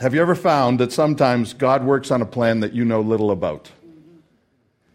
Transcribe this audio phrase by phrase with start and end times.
[0.00, 3.30] Have you ever found that sometimes God works on a plan that you know little
[3.30, 3.70] about?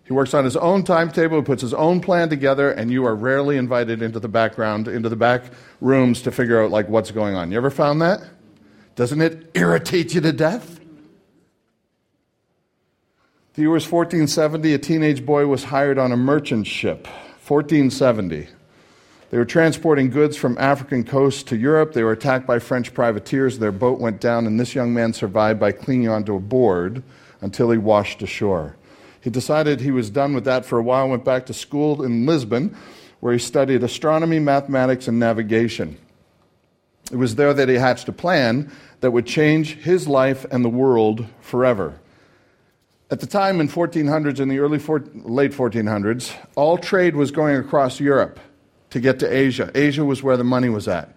[0.03, 3.15] He works on his own timetable, he puts his own plan together, and you are
[3.15, 5.43] rarely invited into the background, into the back
[5.81, 7.51] rooms to figure out like what's going on.
[7.51, 8.21] You ever found that?
[8.95, 10.79] Doesn't it irritate you to death?
[13.53, 14.73] The year was 1470.
[14.73, 17.05] A teenage boy was hired on a merchant ship.
[17.47, 18.47] 1470.
[19.29, 21.91] They were transporting goods from African coast to Europe.
[21.91, 23.59] They were attacked by French privateers.
[23.59, 27.03] Their boat went down, and this young man survived by clinging onto a board
[27.41, 28.77] until he washed ashore.
[29.19, 32.25] He decided he was done with that for a while, went back to school in
[32.25, 32.75] Lisbon,
[33.19, 35.97] where he studied astronomy, mathematics, and navigation.
[37.11, 40.69] It was there that he hatched a plan that would change his life and the
[40.69, 41.99] world forever.
[43.11, 47.99] At the time in 1400s, in the early late 1400s, all trade was going across
[47.99, 48.39] Europe
[48.89, 49.71] to get to Asia.
[49.75, 51.13] Asia was where the money was at.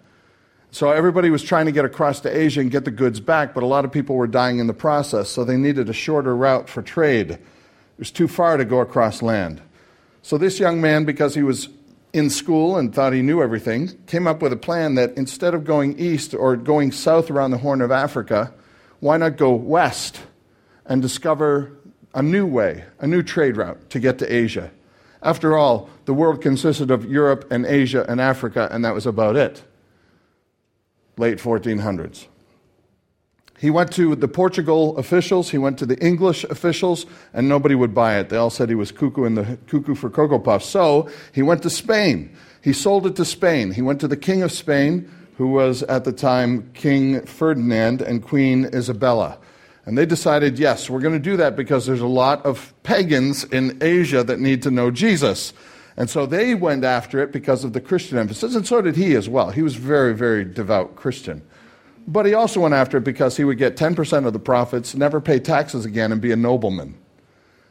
[0.73, 3.65] So everybody was trying to get across to Asia and get the goods back, but
[3.65, 6.69] a lot of people were dying in the process, so they needed a shorter route
[6.69, 7.33] for trade.
[7.33, 7.41] It
[7.99, 9.61] was too far to go across land.
[10.23, 11.69] So this young man, because he was
[12.13, 15.65] in school and thought he knew everything, came up with a plan that instead of
[15.65, 18.53] going east or going south around the Horn of Africa,
[19.01, 20.21] why not go west
[20.87, 21.73] and discover
[22.15, 24.71] a new way, a new trade route to get to Asia?
[25.23, 29.37] After all, the world consisted of Europe and Asia and Africa, and that was about
[29.37, 29.63] it.
[31.17, 32.27] Late 1400s.
[33.61, 37.05] He went to the Portugal officials, he went to the English officials,
[37.35, 38.31] and nobody would buy it.
[38.31, 40.65] They all said he was cuckoo in the cuckoo for Cocoa Puffs.
[40.65, 42.35] So he went to Spain.
[42.63, 43.73] He sold it to Spain.
[43.73, 48.23] He went to the King of Spain, who was at the time King Ferdinand and
[48.23, 49.39] Queen Isabella.
[49.87, 53.45] And they decided, yes, we're going to do that because there's a lot of pagans
[53.45, 55.53] in Asia that need to know Jesus.
[55.97, 59.15] And so they went after it because of the Christian emphasis, and so did he
[59.15, 59.51] as well.
[59.51, 61.43] He was very, very devout Christian.
[62.07, 65.21] But he also went after it because he would get 10% of the profits, never
[65.21, 66.97] pay taxes again, and be a nobleman.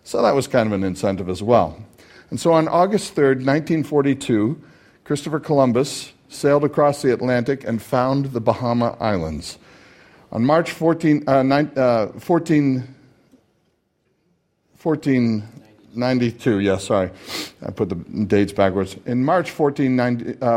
[0.04, 1.84] So that was kind of an incentive as well.
[2.30, 4.62] And so on August 3rd, 1942,
[5.04, 9.58] Christopher Columbus sailed across the Atlantic and found the Bahama Islands.
[10.32, 12.96] On March 14, uh, nine, uh, 14,
[14.82, 17.10] 1492, yeah, sorry,
[17.66, 18.96] I put the dates backwards.
[19.08, 20.06] In March 14, uh,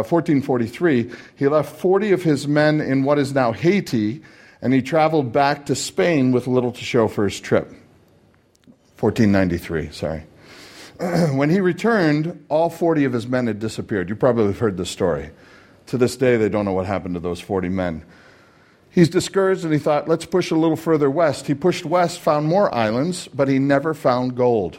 [0.05, 4.23] 1443, he left 40 of his men in what is now Haiti,
[4.61, 7.73] and he traveled back to Spain with little to show for his trip.
[9.01, 10.25] 1493, sorry.
[11.35, 14.09] when he returned, all 40 of his men had disappeared.
[14.11, 15.31] You probably have heard this story.
[15.87, 18.05] To this day, they don't know what happened to those 40 men.
[18.93, 21.47] He's discouraged and he thought, let's push a little further west.
[21.47, 24.79] He pushed west, found more islands, but he never found gold.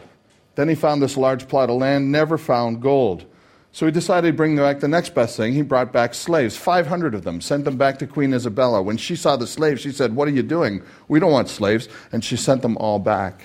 [0.53, 3.25] Then he found this large plot of land, never found gold.
[3.71, 5.53] So he decided to bring back the next best thing.
[5.53, 8.83] He brought back slaves, 500 of them, sent them back to Queen Isabella.
[8.83, 10.83] When she saw the slaves, she said, What are you doing?
[11.07, 11.89] We don't want slaves.
[12.11, 13.41] And she sent them all back.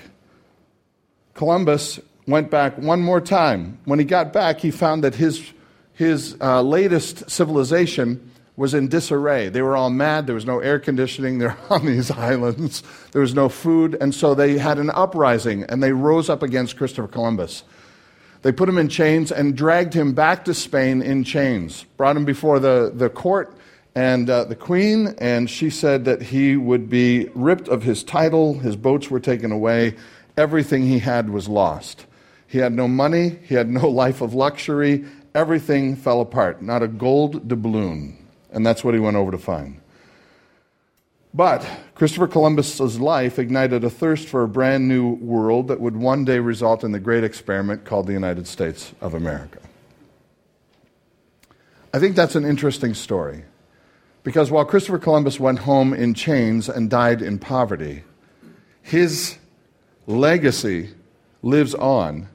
[1.33, 3.79] Columbus went back one more time.
[3.85, 5.51] When he got back, he found that his,
[5.93, 8.29] his uh, latest civilization
[8.59, 9.47] was in disarray.
[9.47, 10.27] They were all mad.
[10.27, 11.37] There was no air conditioning.
[11.39, 12.83] They're on these islands.
[13.13, 13.95] There was no food.
[14.01, 17.63] And so they had an uprising and they rose up against Christopher Columbus.
[18.41, 22.25] They put him in chains and dragged him back to Spain in chains, brought him
[22.25, 23.55] before the, the court
[23.95, 28.59] and uh, the queen, and she said that he would be ripped of his title,
[28.59, 29.95] his boats were taken away,
[30.37, 32.05] everything he had was lost.
[32.47, 35.05] He had no money, he had no life of luxury,
[35.35, 38.18] everything fell apart, not a gold doubloon.
[38.51, 39.79] And that's what he went over to find.
[41.33, 46.25] But Christopher Columbus's life ignited a thirst for a brand new world that would one
[46.25, 49.59] day result in the great experiment called the United States of America.
[51.93, 53.43] I think that's an interesting story
[54.23, 58.03] because while Christopher Columbus went home in chains and died in poverty,
[58.81, 59.37] his
[60.07, 60.89] legacy
[61.43, 62.27] lives on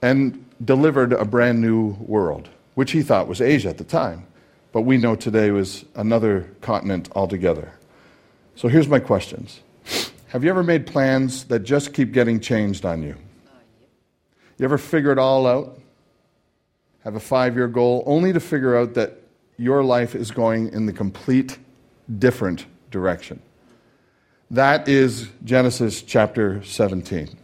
[0.00, 4.27] and delivered a brand new world, which he thought was Asia at the time
[4.78, 7.72] but we know today was another continent altogether.
[8.54, 9.58] So here's my questions
[10.28, 13.16] Have you ever made plans that just keep getting changed on you?
[14.56, 15.80] You ever figure it all out?
[17.02, 19.20] Have a five year goal only to figure out that
[19.56, 21.58] your life is going in the complete
[22.16, 23.42] different direction?
[24.48, 27.36] That is Genesis chapter 17.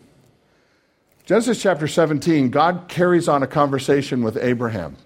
[1.26, 4.96] Genesis chapter 17, God carries on a conversation with Abraham.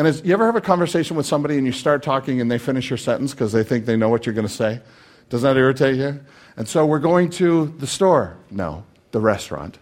[0.00, 2.56] And as, you ever have a conversation with somebody and you start talking and they
[2.56, 4.80] finish your sentence because they think they know what you're going to say?
[5.28, 6.18] Does that irritate you?
[6.56, 8.38] And so we're going to the store.
[8.50, 9.76] No, the restaurant.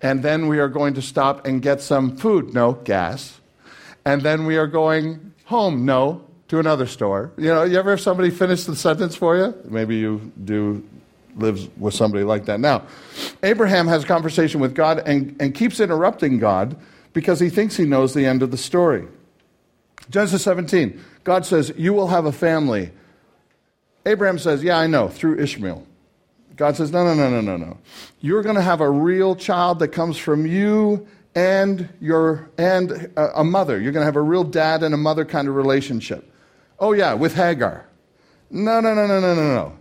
[0.00, 2.54] And then we are going to stop and get some food.
[2.54, 3.38] No, gas.
[4.06, 5.84] And then we are going home.
[5.84, 7.30] No, to another store.
[7.36, 9.54] You know, you ever have somebody finish the sentence for you?
[9.66, 10.82] Maybe you do
[11.36, 12.60] live with somebody like that.
[12.60, 12.84] Now,
[13.42, 16.78] Abraham has a conversation with God and, and keeps interrupting God
[17.12, 19.06] because he thinks he knows the end of the story.
[20.10, 22.90] Genesis 17, God says, You will have a family.
[24.04, 25.86] Abraham says, Yeah, I know, through Ishmael.
[26.56, 27.78] God says, No, no, no, no, no, no.
[28.20, 33.44] You're going to have a real child that comes from you and your and a
[33.44, 33.80] mother.
[33.80, 36.30] You're going to have a real dad and a mother kind of relationship.
[36.78, 37.86] Oh yeah, with Hagar.
[38.50, 39.78] No, no, no, no, no, no, no.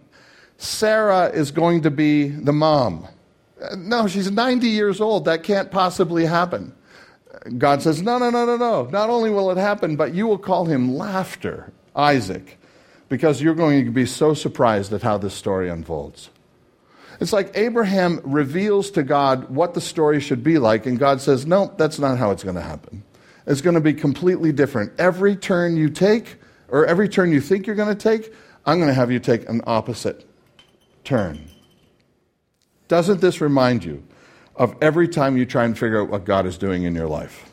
[0.57, 3.07] Sarah is going to be the mom.
[3.75, 5.25] No, she's 90 years old.
[5.25, 6.73] That can't possibly happen.
[7.57, 8.85] God says, No, no, no, no, no.
[8.85, 12.57] Not only will it happen, but you will call him laughter, Isaac,
[13.07, 16.29] because you're going to be so surprised at how this story unfolds.
[17.19, 21.45] It's like Abraham reveals to God what the story should be like, and God says,
[21.45, 23.03] No, that's not how it's going to happen.
[23.45, 24.93] It's going to be completely different.
[24.99, 26.37] Every turn you take,
[26.67, 28.33] or every turn you think you're going to take,
[28.65, 30.25] I'm going to have you take an opposite
[31.03, 31.49] turn.
[32.87, 34.03] Doesn't this remind you
[34.59, 37.49] of every time you try and figure out what God is doing in your life?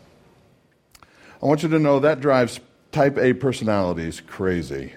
[1.43, 2.61] I want you to know that drives
[2.93, 4.93] type A personalities crazy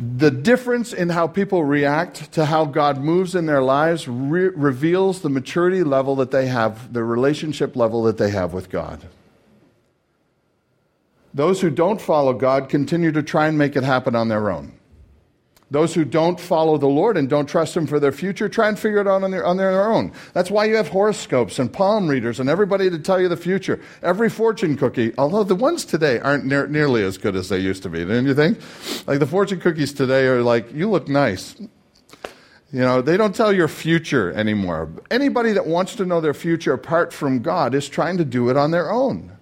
[0.00, 5.20] the difference in how people react to how God moves in their lives re- reveals
[5.20, 9.06] the maturity level that they have, the relationship level that they have with God.
[11.34, 14.72] Those who don't follow God continue to try and make it happen on their own.
[15.70, 18.78] Those who don't follow the Lord and don't trust Him for their future try and
[18.78, 20.12] figure it out on their, on their own.
[20.32, 23.80] That's why you have horoscopes and palm readers and everybody to tell you the future.
[24.02, 27.82] Every fortune cookie, although the ones today aren't near, nearly as good as they used
[27.84, 28.58] to be, don't you think?
[29.06, 31.54] Like the fortune cookies today are like, you look nice.
[32.72, 34.90] You know, they don't tell your future anymore.
[35.10, 38.56] Anybody that wants to know their future apart from God is trying to do it
[38.56, 39.36] on their own.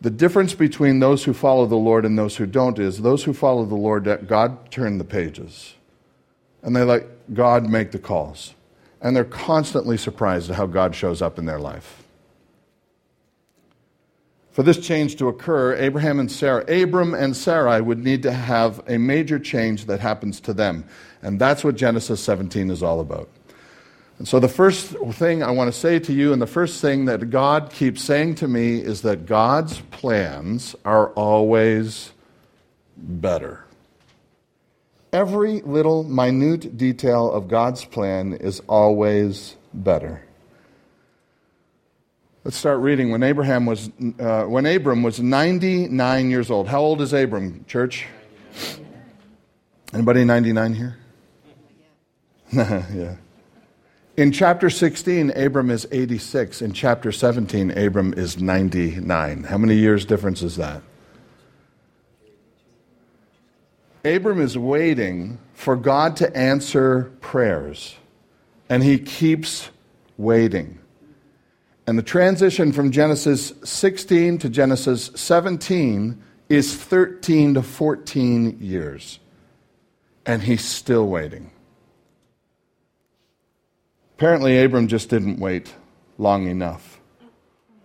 [0.00, 3.32] The difference between those who follow the Lord and those who don't is those who
[3.32, 5.74] follow the Lord, God turn the pages.
[6.62, 8.54] And they let God make the calls.
[9.00, 12.04] And they're constantly surprised at how God shows up in their life.
[14.52, 18.82] For this change to occur, Abraham and Sarah, Abram and Sarai would need to have
[18.88, 20.84] a major change that happens to them.
[21.22, 23.28] And that's what Genesis 17 is all about.
[24.18, 27.04] And so, the first thing I want to say to you, and the first thing
[27.04, 32.10] that God keeps saying to me, is that God's plans are always
[32.96, 33.64] better.
[35.12, 40.24] Every little minute detail of God's plan is always better.
[42.44, 43.12] Let's start reading.
[43.12, 46.66] When Abraham was, uh, when Abram was 99 years old.
[46.66, 48.06] How old is Abram, church?
[49.92, 50.96] Anybody 99 here?
[52.52, 53.16] yeah.
[54.18, 56.60] In chapter 16, Abram is 86.
[56.60, 59.44] In chapter 17, Abram is 99.
[59.44, 60.82] How many years difference is that?
[64.04, 67.94] Abram is waiting for God to answer prayers,
[68.68, 69.70] and he keeps
[70.16, 70.80] waiting.
[71.86, 79.20] And the transition from Genesis 16 to Genesis 17 is 13 to 14 years,
[80.26, 81.52] and he's still waiting.
[84.18, 85.76] Apparently, Abram just didn't wait
[86.18, 86.98] long enough.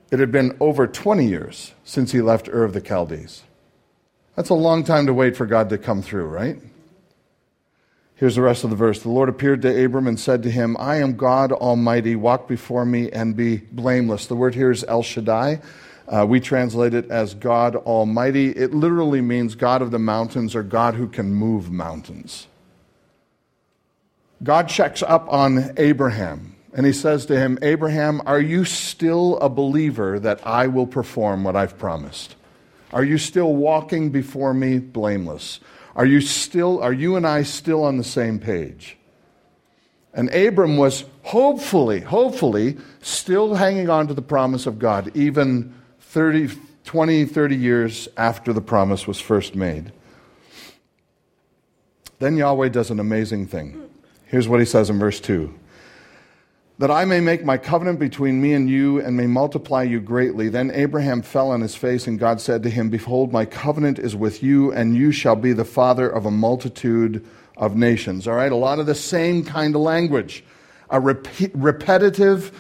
[0.10, 3.44] It had been over 20 years since he left Ur of the Chaldees.
[4.36, 6.58] That's a long time to wait for God to come through, right?
[8.16, 9.04] Here's the rest of the verse.
[9.04, 12.16] The Lord appeared to Abram and said to him, I am God Almighty.
[12.16, 14.26] Walk before me and be blameless.
[14.26, 15.62] The word here is El Shaddai.
[16.08, 18.50] Uh, we translate it as God Almighty.
[18.50, 22.48] It literally means God of the mountains or God who can move mountains.
[24.44, 29.48] God checks up on Abraham and he says to him, Abraham, are you still a
[29.48, 32.36] believer that I will perform what I've promised?
[32.92, 35.60] Are you still walking before me blameless?
[35.96, 38.98] Are you still are you and I still on the same page?
[40.16, 46.50] And Abram was hopefully, hopefully still hanging on to the promise of God even 30
[46.84, 49.92] 20 30 years after the promise was first made.
[52.20, 53.90] Then Yahweh does an amazing thing.
[54.34, 55.54] Here's what he says in verse 2
[56.80, 60.50] That I may make my covenant between me and you and may multiply you greatly.
[60.50, 64.16] Then Abraham fell on his face, and God said to him, Behold, my covenant is
[64.16, 67.24] with you, and you shall be the father of a multitude
[67.58, 68.28] of nations.
[68.28, 70.44] All right, a lot of the same kind of language.
[70.90, 72.60] A rep- repetitive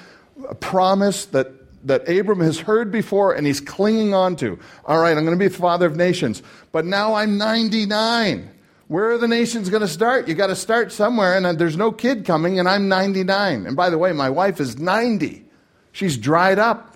[0.60, 1.48] promise that
[1.86, 4.58] that Abram has heard before and he's clinging on to.
[4.86, 8.53] All right, I'm going to be the father of nations, but now I'm 99.
[8.94, 10.28] Where are the nations going to start?
[10.28, 13.66] You got to start somewhere, and there's no kid coming, and I'm 99.
[13.66, 15.44] And by the way, my wife is 90.
[15.92, 16.96] She's dried up.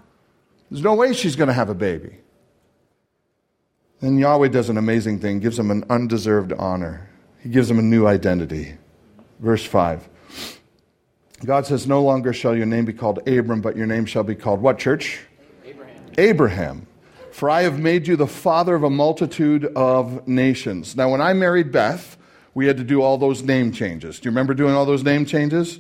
[0.70, 2.18] There's no way she's going to have a baby.
[4.00, 7.10] And Yahweh does an amazing thing, gives them an undeserved honor.
[7.42, 8.76] He gives them a new identity.
[9.40, 10.08] Verse 5.
[11.46, 14.36] God says, No longer shall your name be called Abram, but your name shall be
[14.36, 15.22] called what, church?
[15.66, 16.12] Abraham.
[16.20, 16.88] Abraham.
[17.32, 20.96] For I have made you the father of a multitude of nations.
[20.96, 22.18] Now, when I married Beth,
[22.54, 24.20] we had to do all those name changes.
[24.20, 25.80] Do you remember doing all those name changes?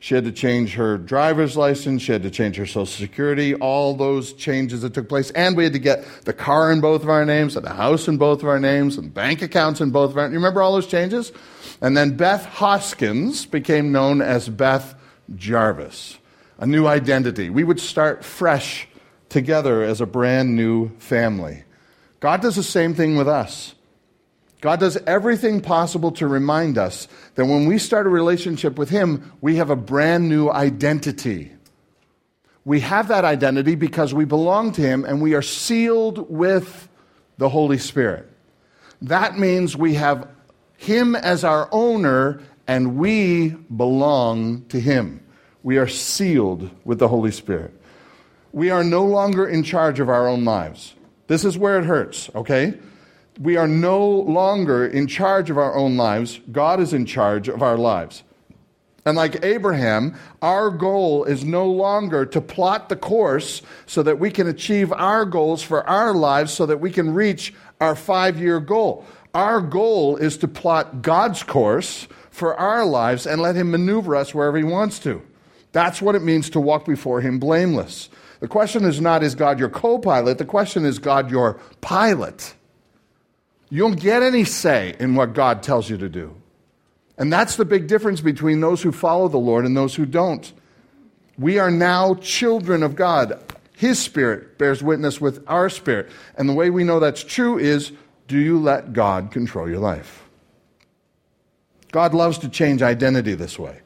[0.00, 2.02] She had to change her driver's license.
[2.02, 5.30] She had to change her social security, all those changes that took place.
[5.30, 8.06] And we had to get the car in both of our names, and the house
[8.06, 10.72] in both of our names, and bank accounts in both of our You remember all
[10.72, 11.32] those changes?
[11.80, 14.94] And then Beth Hoskins became known as Beth
[15.34, 16.18] Jarvis,
[16.58, 17.50] a new identity.
[17.50, 18.87] We would start fresh
[19.28, 21.64] together as a brand new family.
[22.20, 23.74] God does the same thing with us.
[24.60, 27.06] God does everything possible to remind us
[27.36, 31.52] that when we start a relationship with Him, we have a brand new identity.
[32.64, 36.88] We have that identity because we belong to Him and we are sealed with
[37.38, 38.28] the Holy Spirit.
[39.00, 40.28] That means we have
[40.76, 45.24] Him as our owner and we belong to Him.
[45.62, 47.77] We are sealed with the Holy Spirit.
[48.52, 50.94] We are no longer in charge of our own lives.
[51.26, 52.74] This is where it hurts, okay?
[53.38, 56.40] we are no longer in charge of our own lives.
[56.50, 58.24] God is in charge of our lives.
[59.04, 64.30] And like Abraham, our goal is no longer to plot the course so that we
[64.30, 68.60] can achieve our goals for our lives so that we can reach our five year
[68.60, 69.06] goal.
[69.34, 74.34] Our goal is to plot God's course for our lives and let Him maneuver us
[74.34, 75.22] wherever He wants to.
[75.72, 78.10] That's what it means to walk before Him blameless.
[78.40, 80.38] The question is not, is God your co pilot?
[80.38, 82.54] The question is, God your pilot?
[83.70, 86.34] You don't get any say in what God tells you to do.
[87.18, 90.50] And that's the big difference between those who follow the Lord and those who don't.
[91.36, 93.42] We are now children of God.
[93.76, 96.10] His Spirit bears witness with our spirit.
[96.36, 97.92] And the way we know that's true is
[98.28, 100.24] do you let God control your life?
[101.90, 103.80] God loves to change identity this way.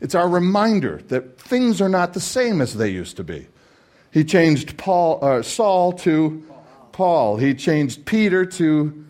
[0.00, 3.46] It's our reminder that things are not the same as they used to be.
[4.12, 6.44] He changed Paul, uh, Saul to
[6.92, 7.38] Paul.
[7.38, 9.04] He changed Peter to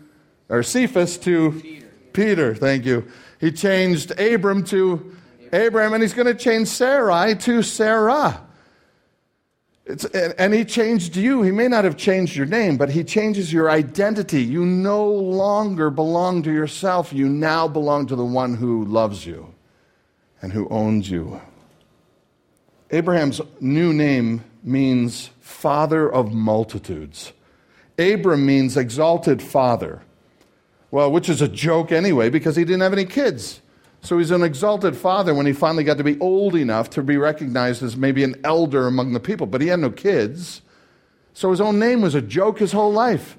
[0.49, 1.87] or Cephas to Peter.
[2.13, 2.55] Peter.
[2.55, 3.05] Thank you.
[3.39, 5.15] He changed Abram to
[5.51, 8.41] Abraham, and he's going to change Sarai to Sarah.
[9.85, 11.41] It's, and he changed you.
[11.41, 14.41] He may not have changed your name, but he changes your identity.
[14.41, 17.11] You no longer belong to yourself.
[17.11, 19.53] You now belong to the one who loves you
[20.41, 21.41] and who owns you.
[22.91, 27.33] Abraham's new name means father of multitudes.
[27.97, 30.01] Abram means exalted father.
[30.91, 33.61] Well, which is a joke anyway, because he didn't have any kids.
[34.01, 37.17] So he's an exalted father when he finally got to be old enough to be
[37.17, 40.61] recognized as maybe an elder among the people, but he had no kids.
[41.33, 43.37] So his own name was a joke his whole life.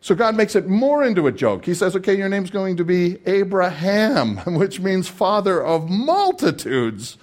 [0.00, 1.64] So God makes it more into a joke.
[1.64, 7.16] He says, okay, your name's going to be Abraham, which means father of multitudes.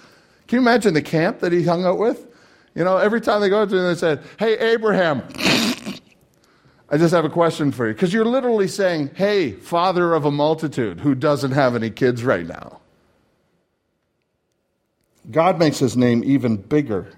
[0.46, 2.27] Can you imagine the camp that he hung out with?
[2.78, 5.24] You know, every time they go to him, they said, hey, Abraham.
[6.88, 10.30] I just have a question for you because you're literally saying, hey, father of a
[10.30, 12.80] multitude who doesn't have any kids right now.
[15.28, 17.12] God makes his name even bigger.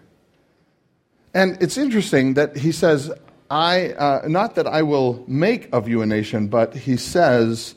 [1.35, 3.13] And it's interesting that he says,
[3.51, 7.75] I, uh, not that I will make of you a nation, but he says,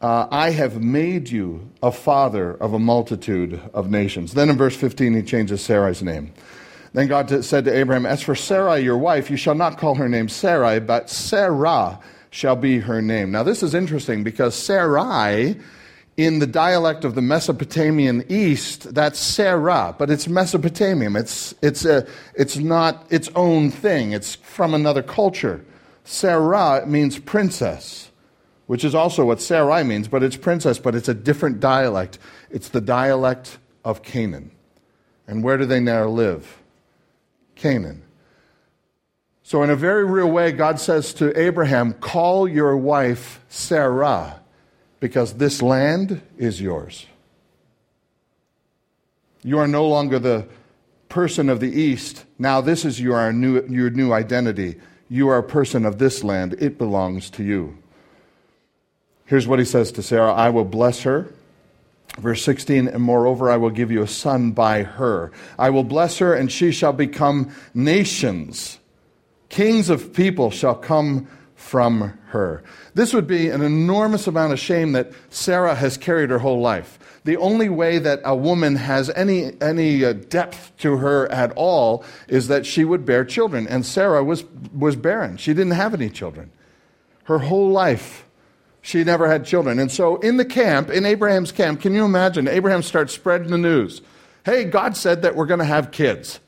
[0.00, 4.34] uh, I have made you a father of a multitude of nations.
[4.34, 6.32] Then in verse 15, he changes Sarai's name.
[6.94, 10.08] Then God said to Abraham, As for Sarai, your wife, you shall not call her
[10.08, 11.98] name Sarai, but Sarah
[12.30, 13.32] shall be her name.
[13.32, 15.56] Now, this is interesting because Sarai,
[16.16, 21.16] in the dialect of the Mesopotamian East, that's Sarah, but it's Mesopotamian.
[21.16, 25.64] It's, it's, a, it's not its own thing, it's from another culture.
[26.04, 28.12] Sarah means princess,
[28.68, 32.20] which is also what Sarai means, but it's princess, but it's a different dialect.
[32.50, 34.52] It's the dialect of Canaan.
[35.26, 36.60] And where do they now live?
[37.54, 38.02] Canaan.
[39.42, 44.40] So, in a very real way, God says to Abraham, Call your wife Sarah,
[45.00, 47.06] because this land is yours.
[49.42, 50.48] You are no longer the
[51.10, 52.24] person of the East.
[52.38, 54.76] Now, this is your new, your new identity.
[55.10, 57.76] You are a person of this land, it belongs to you.
[59.26, 61.32] Here's what he says to Sarah I will bless her
[62.18, 65.32] Verse 16, and moreover, I will give you a son by her.
[65.58, 68.78] I will bless her, and she shall become nations.
[69.48, 72.62] Kings of people shall come from her.
[72.94, 76.98] This would be an enormous amount of shame that Sarah has carried her whole life.
[77.24, 82.04] The only way that a woman has any, any uh, depth to her at all
[82.28, 83.66] is that she would bear children.
[83.66, 84.44] And Sarah was,
[84.74, 86.52] was barren, she didn't have any children.
[87.24, 88.26] Her whole life,
[88.84, 89.78] she never had children.
[89.78, 92.46] And so in the camp, in Abraham's camp, can you imagine?
[92.46, 94.02] Abraham starts spreading the news.
[94.44, 96.38] Hey, God said that we're going to have kids.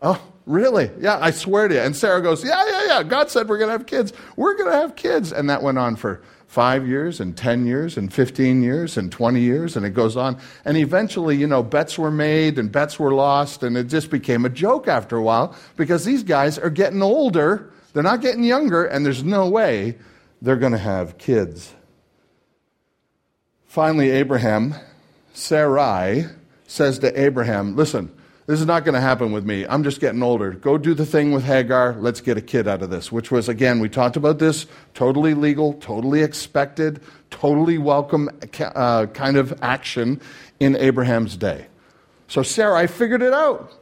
[0.00, 0.88] Oh, really?
[1.00, 1.80] Yeah, I swear to you.
[1.80, 3.02] And Sarah goes, Yeah, yeah, yeah.
[3.02, 4.12] God said we're going to have kids.
[4.36, 5.32] We're going to have kids.
[5.32, 9.40] And that went on for five years and 10 years and 15 years and 20
[9.40, 10.38] years, and it goes on.
[10.64, 14.44] And eventually, you know, bets were made and bets were lost, and it just became
[14.44, 17.72] a joke after a while because these guys are getting older.
[17.92, 19.98] They're not getting younger, and there's no way
[20.40, 21.74] they're going to have kids.
[23.70, 24.74] Finally, Abraham,
[25.32, 26.24] Sarai,
[26.66, 28.10] says to Abraham, Listen,
[28.46, 29.64] this is not going to happen with me.
[29.64, 30.50] I'm just getting older.
[30.50, 31.94] Go do the thing with Hagar.
[32.00, 33.12] Let's get a kid out of this.
[33.12, 37.00] Which was, again, we talked about this totally legal, totally expected,
[37.30, 38.28] totally welcome
[38.60, 40.20] uh, kind of action
[40.58, 41.68] in Abraham's day.
[42.26, 43.72] So Sarai figured it out.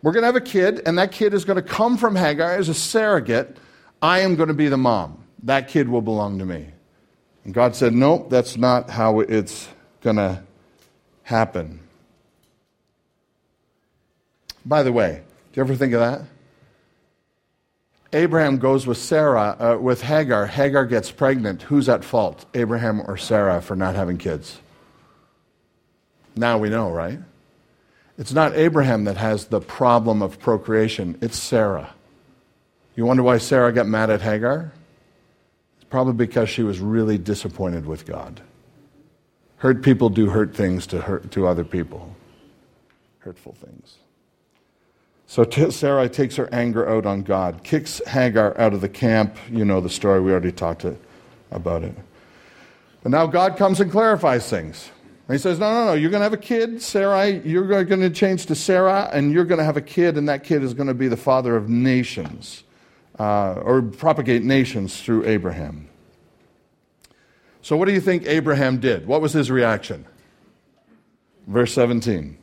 [0.00, 2.54] We're going to have a kid, and that kid is going to come from Hagar
[2.54, 3.58] as a surrogate.
[4.00, 5.22] I am going to be the mom.
[5.42, 6.68] That kid will belong to me.
[7.48, 9.70] And God said, Nope, that's not how it's
[10.02, 10.42] going to
[11.22, 11.80] happen.
[14.66, 16.20] By the way, do you ever think of that?
[18.12, 20.46] Abraham goes with Sarah, uh, with Hagar.
[20.46, 21.62] Hagar gets pregnant.
[21.62, 24.58] Who's at fault, Abraham or Sarah, for not having kids?
[26.36, 27.18] Now we know, right?
[28.18, 31.94] It's not Abraham that has the problem of procreation, it's Sarah.
[32.94, 34.70] You wonder why Sarah got mad at Hagar?
[35.90, 38.40] Probably because she was really disappointed with God.
[39.56, 42.14] Hurt people do hurt things to, hurt, to other people,
[43.20, 43.96] hurtful things.
[45.26, 49.36] So Sarai takes her anger out on God, kicks Hagar out of the camp.
[49.50, 50.86] You know the story, we already talked
[51.50, 51.94] about it.
[53.02, 54.90] But now God comes and clarifies things.
[55.28, 57.42] And he says, No, no, no, you're going to have a kid, Sarai.
[57.44, 60.44] You're going to change to Sarah, and you're going to have a kid, and that
[60.44, 62.64] kid is going to be the father of nations,
[63.18, 65.88] uh, or propagate nations through Abraham.
[67.62, 69.06] So, what do you think Abraham did?
[69.06, 70.06] What was his reaction?
[71.46, 72.38] Verse 17.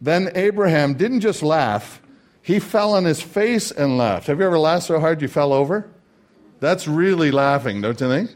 [0.00, 2.00] Then Abraham didn't just laugh,
[2.42, 4.26] he fell on his face and laughed.
[4.26, 5.88] Have you ever laughed so hard you fell over?
[6.58, 8.30] That's really laughing, don't you think?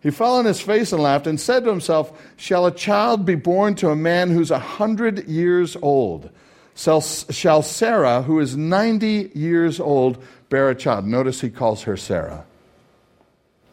[0.00, 3.36] He fell on his face and laughed and said to himself, Shall a child be
[3.36, 6.30] born to a man who's a hundred years old?
[6.74, 10.22] Shall Sarah, who is 90 years old,
[10.54, 11.04] bear a child?
[11.04, 12.44] Notice he calls her Sarah.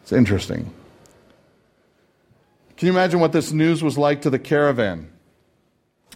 [0.02, 0.64] It's interesting.
[2.76, 5.08] Can you imagine what this news was like to the caravan?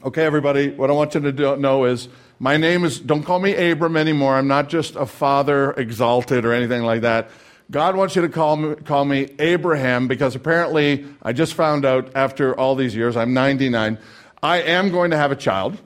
[0.03, 2.09] Okay, everybody, what I want you to know is
[2.41, 4.35] my name is, don't call me Abram anymore.
[4.35, 7.31] I'm not just a father exalted or anything like that.
[7.71, 12.11] God wants you to call me, call me Abraham because apparently I just found out
[12.17, 13.99] after all these years, I'm 99,
[14.43, 15.79] I am going to have a child.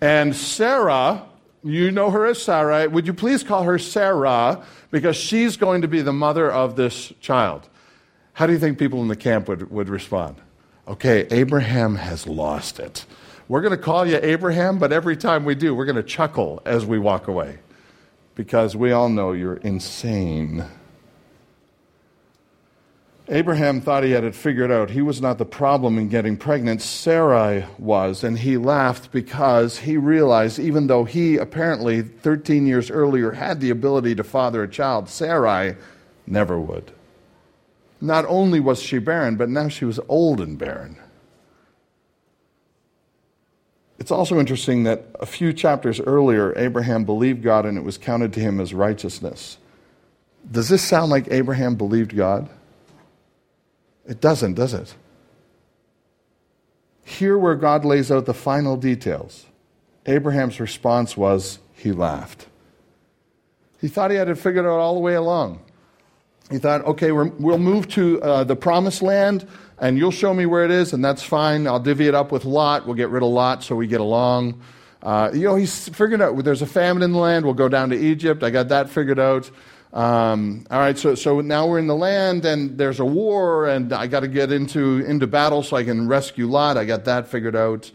[0.00, 1.26] And Sarah,
[1.64, 5.88] you know her as Sarah, would you please call her Sarah because she's going to
[5.88, 7.68] be the mother of this child?
[8.34, 10.36] How do you think people in the camp would, would respond?
[10.88, 13.06] Okay, Abraham has lost it.
[13.48, 16.62] We're going to call you Abraham, but every time we do, we're going to chuckle
[16.64, 17.58] as we walk away
[18.34, 20.64] because we all know you're insane.
[23.28, 24.90] Abraham thought he had it figured out.
[24.90, 26.82] He was not the problem in getting pregnant.
[26.82, 33.30] Sarai was, and he laughed because he realized, even though he apparently 13 years earlier
[33.30, 35.76] had the ability to father a child, Sarai
[36.26, 36.90] never would.
[38.00, 40.96] Not only was she barren, but now she was old and barren.
[44.00, 48.32] It's also interesting that a few chapters earlier, Abraham believed God and it was counted
[48.32, 49.58] to him as righteousness.
[50.50, 52.50] Does this sound like Abraham believed God?
[54.06, 54.94] It doesn't, does it?
[57.04, 59.46] Here, where God lays out the final details,
[60.06, 62.46] Abraham's response was he laughed.
[63.80, 65.60] He thought he had it figured out all the way along.
[66.50, 69.48] He thought, okay, we will move to uh, the promised land
[69.82, 71.66] and you'll show me where it is, and that's fine.
[71.66, 72.86] I'll divvy it up with Lot.
[72.86, 74.62] We'll get rid of Lot so we get along.
[75.02, 77.44] Uh, you know, he's figured out there's a famine in the land.
[77.44, 78.44] We'll go down to Egypt.
[78.44, 79.50] I got that figured out.
[79.92, 83.92] Um, all right, so, so now we're in the land, and there's a war, and
[83.92, 86.78] I got to get into, into battle so I can rescue Lot.
[86.78, 87.90] I got that figured out.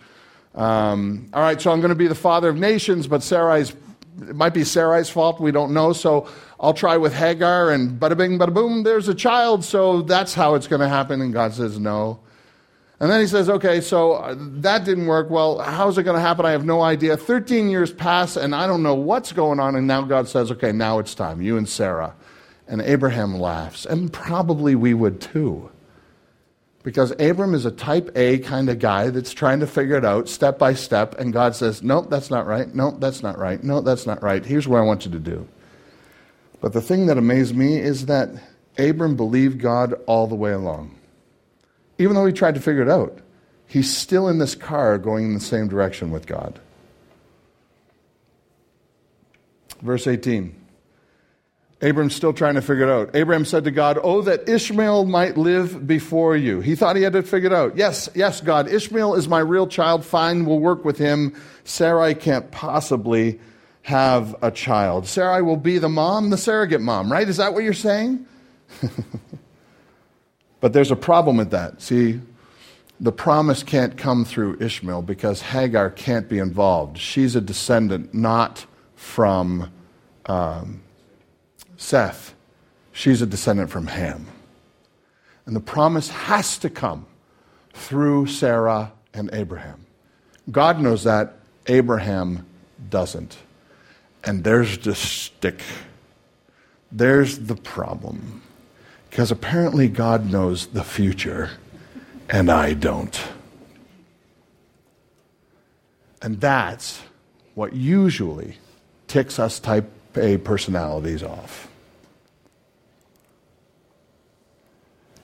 [0.54, 3.76] Um, all right, so I'm going to be the father of nations, but Sarai's,
[4.22, 5.40] it might be Sarai's fault.
[5.40, 5.92] We don't know.
[5.94, 6.28] So
[6.60, 10.54] I'll try with Hagar, and bada bing, bada boom, there's a child, so that's how
[10.54, 11.22] it's going to happen.
[11.22, 12.20] And God says, no.
[13.00, 15.30] And then he says, okay, so uh, that didn't work.
[15.30, 16.46] Well, how's it going to happen?
[16.46, 17.16] I have no idea.
[17.16, 19.76] 13 years pass, and I don't know what's going on.
[19.76, 22.16] And now God says, okay, now it's time, you and Sarah.
[22.68, 25.70] And Abraham laughs, and probably we would too.
[26.84, 30.28] Because Abram is a type A kind of guy that's trying to figure it out
[30.28, 32.74] step by step, and God says, Nope, that's not right.
[32.74, 33.64] Nope, that's not right.
[33.64, 34.44] No, that's not right.
[34.44, 35.48] Here's what I want you to do.
[36.62, 38.32] But the thing that amazed me is that
[38.78, 40.97] Abram believed God all the way along.
[42.00, 43.20] Even though he tried to figure it out,
[43.66, 46.60] he's still in this car going in the same direction with God.
[49.82, 50.56] Verse 18.
[51.82, 53.16] Abram's still trying to figure it out.
[53.16, 56.60] Abraham said to God, Oh, that Ishmael might live before you.
[56.60, 57.78] He thought he had it figured out.
[57.78, 60.04] Yes, yes, God, Ishmael is my real child.
[60.04, 61.40] Fine, we'll work with him.
[61.66, 63.40] Sarai can't possibly
[63.84, 65.08] have a child.
[65.08, 67.30] Sarai will be the mom, the surrogate mom, right?
[67.30, 68.26] Is that what you're saying?
[70.60, 71.82] but there's a problem with that.
[71.82, 72.20] See,
[73.00, 76.98] the promise can't come through Ishmael because Hagar can't be involved.
[76.98, 78.66] She's a descendant not
[78.96, 79.72] from.
[80.26, 80.82] Um,
[81.78, 82.34] Seth,
[82.92, 84.28] she's a descendant from Ham.
[85.46, 87.06] And the promise has to come
[87.74, 89.86] through Sarah and Abraham.
[90.52, 91.36] God knows that,
[91.68, 92.46] Abraham
[92.90, 93.38] doesn't.
[94.24, 95.62] And there's the stick.
[96.92, 98.42] There's the problem.
[99.18, 101.50] Because apparently God knows the future,
[102.30, 103.20] and I don't.
[106.22, 107.02] And that's
[107.56, 108.60] what usually
[109.08, 111.68] ticks us type A personalities off.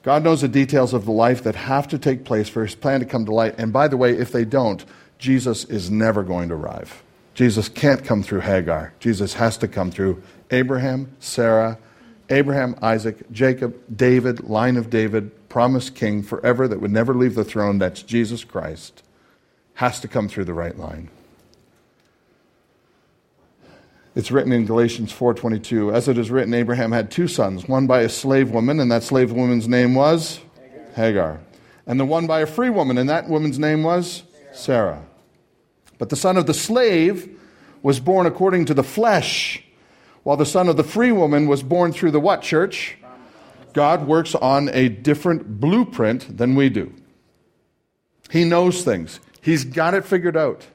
[0.01, 2.99] God knows the details of the life that have to take place for his plan
[2.99, 3.53] to come to light.
[3.59, 4.83] And by the way, if they don't,
[5.19, 7.03] Jesus is never going to arrive.
[7.35, 8.91] Jesus can't come through Hagar.
[8.99, 11.77] Jesus has to come through Abraham, Sarah,
[12.29, 17.43] Abraham, Isaac, Jacob, David, line of David, promised king forever that would never leave the
[17.43, 17.77] throne.
[17.77, 19.03] That's Jesus Christ.
[19.75, 21.09] Has to come through the right line.
[24.15, 28.01] It's written in Galatians 4:22, as it is written Abraham had two sons, one by
[28.01, 30.85] a slave woman and that slave woman's name was Hagar.
[30.95, 31.39] Hagar.
[31.87, 34.55] And the one by a free woman and that woman's name was Sarah.
[34.55, 35.05] Sarah.
[35.97, 37.29] But the son of the slave
[37.81, 39.63] was born according to the flesh,
[40.23, 42.97] while the son of the free woman was born through the what church?
[43.73, 46.93] God works on a different blueprint than we do.
[48.29, 49.19] He knows things.
[49.41, 50.65] He's got it figured out.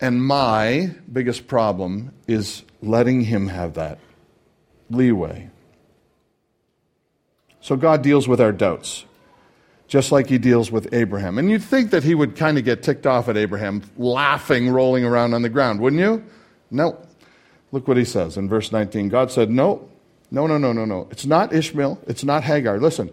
[0.00, 3.98] And my biggest problem is letting him have that
[4.88, 5.50] leeway.
[7.60, 9.04] So God deals with our doubts,
[9.86, 11.38] just like he deals with Abraham.
[11.38, 15.04] And you'd think that he would kind of get ticked off at Abraham, laughing, rolling
[15.04, 16.24] around on the ground, wouldn't you?
[16.70, 16.98] No.
[17.72, 19.08] Look what he says in verse 19.
[19.08, 19.88] God said, No,
[20.30, 21.08] no, no, no, no, no.
[21.10, 22.00] It's not Ishmael.
[22.06, 22.78] It's not Hagar.
[22.78, 23.10] Listen,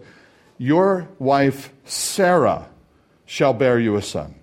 [0.58, 2.68] your wife Sarah
[3.26, 4.34] shall bear you a son.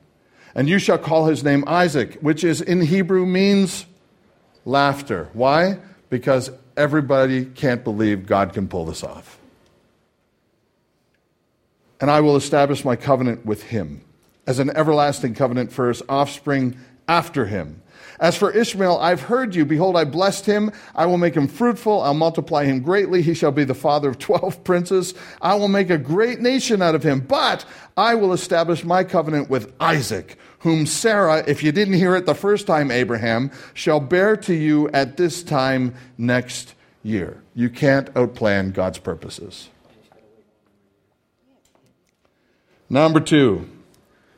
[0.53, 3.85] And you shall call his name Isaac, which is in Hebrew means
[4.63, 5.29] laughter.
[5.33, 5.79] Why?
[6.09, 9.37] Because everybody can't believe God can pull this off.
[11.99, 14.01] And I will establish my covenant with him
[14.47, 17.81] as an everlasting covenant for his offspring after him.
[18.19, 19.65] As for Ishmael, I've heard you.
[19.65, 20.71] Behold, I blessed him.
[20.95, 22.01] I will make him fruitful.
[22.01, 23.21] I'll multiply him greatly.
[23.21, 25.13] He shall be the father of twelve princes.
[25.41, 27.19] I will make a great nation out of him.
[27.19, 27.65] But
[27.97, 32.35] I will establish my covenant with Isaac, whom Sarah, if you didn't hear it the
[32.35, 37.41] first time, Abraham, shall bear to you at this time next year.
[37.53, 39.69] You can't outplan God's purposes.
[42.89, 43.67] Number two,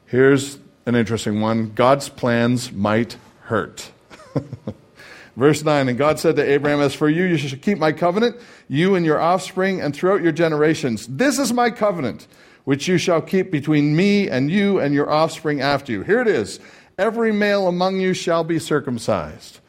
[0.05, 3.91] here's an interesting one God's plans might hurt.
[5.35, 8.37] Verse 9 And God said to Abraham, As for you, you shall keep my covenant,
[8.67, 11.05] you and your offspring, and throughout your generations.
[11.07, 12.25] This is my covenant
[12.63, 16.01] which you shall keep between me and you and your offspring after you.
[16.01, 16.59] Here it is
[16.97, 19.59] every male among you shall be circumcised.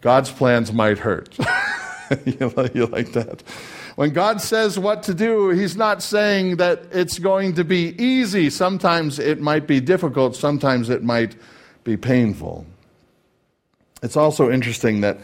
[0.00, 1.36] God's plans might hurt.
[2.24, 3.42] you, like, you like that?
[3.96, 8.50] When God says what to do, He's not saying that it's going to be easy.
[8.50, 11.34] Sometimes it might be difficult, sometimes it might
[11.82, 12.66] be painful.
[14.02, 15.18] It's also interesting that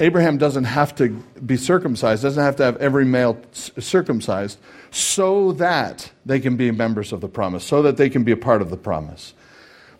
[0.00, 1.08] Abraham doesn't have to
[1.44, 4.58] be circumcised, doesn't have to have every male circumcised
[4.90, 8.36] so that they can be members of the promise, so that they can be a
[8.36, 9.34] part of the promise.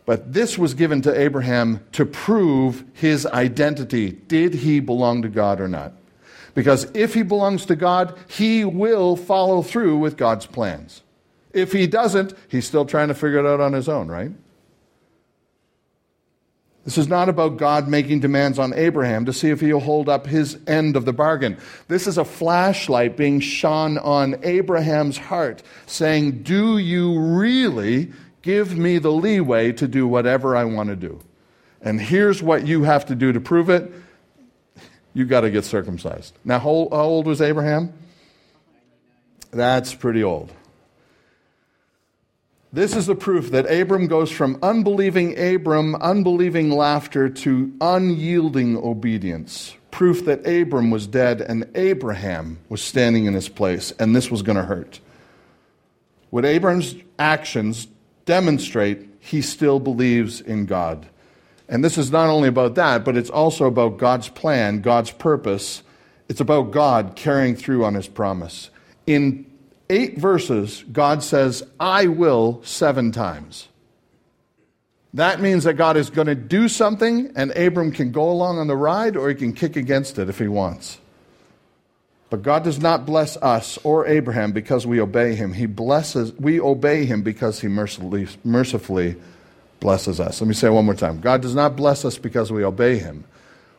[0.07, 4.13] But this was given to Abraham to prove his identity.
[4.13, 5.93] Did he belong to God or not?
[6.57, 11.03] Because if he belongs to God, he will follow through with God's plans.
[11.53, 14.31] If he doesn't, he's still trying to figure it out on his own, right?
[16.87, 20.27] This is not about God making demands on Abraham to see if he'll hold up
[20.27, 21.59] his end of the bargain.
[21.89, 28.97] This is a flashlight being shone on Abraham's heart, saying, Do you really give me
[28.97, 31.21] the leeway to do whatever I want to do?
[31.83, 33.93] And here's what you have to do to prove it
[35.17, 36.35] you've got to get circumcised.
[36.45, 37.95] Now, how old was Abraham?
[39.51, 40.53] That's pretty old.
[42.71, 49.75] This is the proof that Abram goes from unbelieving Abram, unbelieving laughter, to unyielding obedience.
[49.91, 54.43] Proof that Abram was dead and Abraham was standing in his place, and this was
[54.43, 55.01] going to hurt.
[56.31, 57.89] Would Abram's actions
[58.27, 61.07] demonstrate he still believes in God?
[61.69, 65.83] And this is not only about that, but it's also about God's plan, God's purpose.
[66.29, 68.71] It's about God carrying through on his promise.
[69.07, 69.47] In
[69.91, 73.69] eight verses, God says, I will seven times.
[75.15, 78.67] That means that God is going to do something, and Abram can go along on
[78.67, 80.99] the ride or he can kick against it if he wants.
[82.29, 85.53] But God does not bless us or Abraham because we obey him.
[85.53, 89.17] He blesses, we obey him because he mercifully,
[89.81, 90.41] blesses us.
[90.41, 91.21] Let me say one more time.
[91.21, 93.25] God does not bless us because we obey him.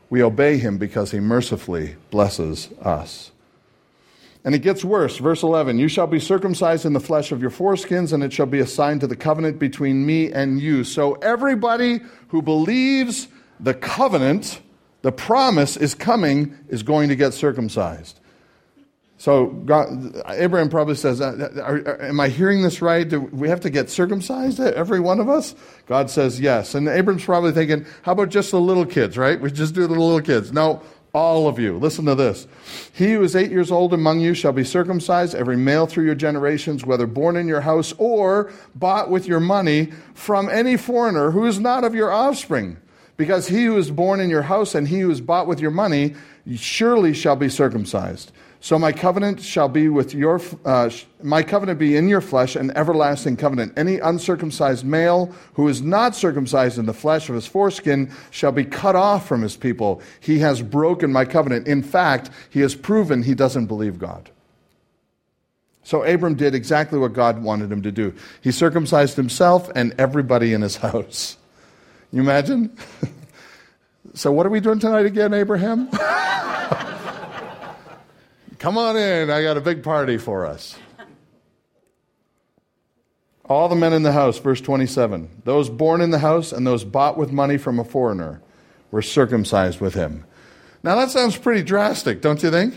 [0.10, 3.32] We obey him because he mercifully blesses us.
[4.44, 5.18] And it gets worse.
[5.18, 8.46] Verse 11 You shall be circumcised in the flesh of your foreskins, and it shall
[8.46, 10.84] be a sign to the covenant between me and you.
[10.86, 13.28] So everybody who believes
[13.60, 14.62] the covenant,
[15.02, 18.20] the promise is coming, is going to get circumcised.
[19.20, 23.08] So God, Abraham probably says, uh, are, Am I hearing this right?
[23.08, 25.56] Do we have to get circumcised, every one of us?
[25.88, 26.76] God says yes.
[26.76, 29.42] And Abraham's probably thinking, How about just the little kids, right?
[29.42, 30.54] We just do the little kids.
[30.54, 31.80] No, all of you.
[31.80, 32.48] Listen to this.
[32.94, 36.16] He who is eight years old among you shall be circumcised, every male through your
[36.16, 41.46] generations, whether born in your house or bought with your money from any foreigner who
[41.46, 42.78] is not of your offspring.
[43.16, 45.72] Because he who is born in your house and he who is bought with your
[45.72, 46.14] money
[46.56, 48.32] surely shall be circumcised.
[48.68, 50.90] So my covenant shall be with your, uh,
[51.24, 53.72] my covenant be in your flesh, an everlasting covenant.
[53.78, 58.66] Any uncircumcised male who is not circumcised in the flesh of his foreskin shall be
[58.66, 60.02] cut off from his people.
[60.20, 61.66] He has broken my covenant.
[61.66, 64.32] In fact, he has proven he doesn't believe God.
[65.84, 68.14] So Abram did exactly what God wanted him to do.
[68.42, 71.38] He circumcised himself and everybody in his house.
[72.12, 72.76] You imagine?
[74.14, 75.88] so what are we doing tonight again, Abraham?
[78.60, 80.78] Come on in, I got a big party for us.
[83.46, 86.84] All the men in the house, verse 27, those born in the house and those
[86.84, 88.41] bought with money from a foreigner
[88.91, 90.26] were circumcised with him.
[90.84, 92.74] Now that sounds pretty drastic, don't you think?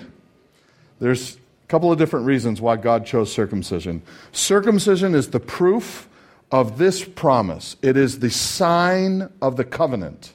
[1.00, 4.02] There's a couple of different reasons why God chose circumcision.
[4.32, 6.08] Circumcision is the proof
[6.52, 10.34] of this promise, it is the sign of the covenant.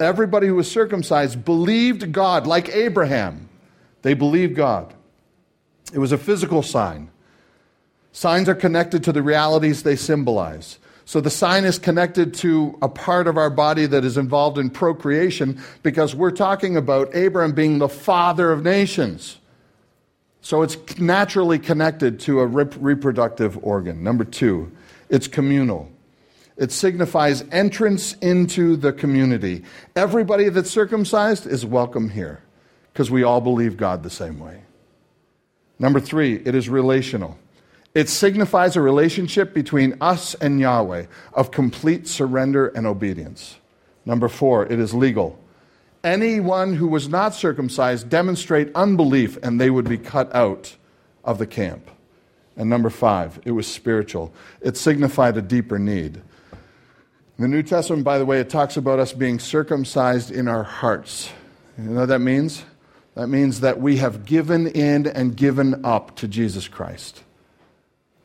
[0.00, 3.48] Everybody who was circumcised believed God, like Abraham.
[4.04, 4.92] They believed God.
[5.94, 7.10] It was a physical sign.
[8.12, 10.78] Signs are connected to the realities they symbolize.
[11.06, 14.68] So the sign is connected to a part of our body that is involved in
[14.68, 19.38] procreation because we're talking about Abraham being the father of nations.
[20.42, 24.04] So it's naturally connected to a rep- reproductive organ.
[24.04, 24.70] Number two,
[25.08, 25.88] it's communal.
[26.58, 29.64] It signifies entrance into the community.
[29.96, 32.43] Everybody that's circumcised is welcome here
[32.94, 34.62] because we all believe God the same way.
[35.80, 37.36] Number three, it is relational.
[37.92, 43.56] It signifies a relationship between us and Yahweh of complete surrender and obedience.
[44.06, 45.36] Number four, it is legal.
[46.04, 50.76] Anyone who was not circumcised demonstrate unbelief and they would be cut out
[51.24, 51.90] of the camp.
[52.56, 54.32] And number five, it was spiritual.
[54.60, 56.22] It signified a deeper need.
[57.38, 60.62] In the New Testament, by the way, it talks about us being circumcised in our
[60.62, 61.28] hearts.
[61.76, 62.62] You know what that means?
[63.14, 67.22] That means that we have given in and given up to Jesus Christ.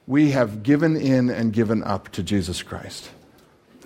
[0.08, 3.12] We have given in and given up to Jesus Christ.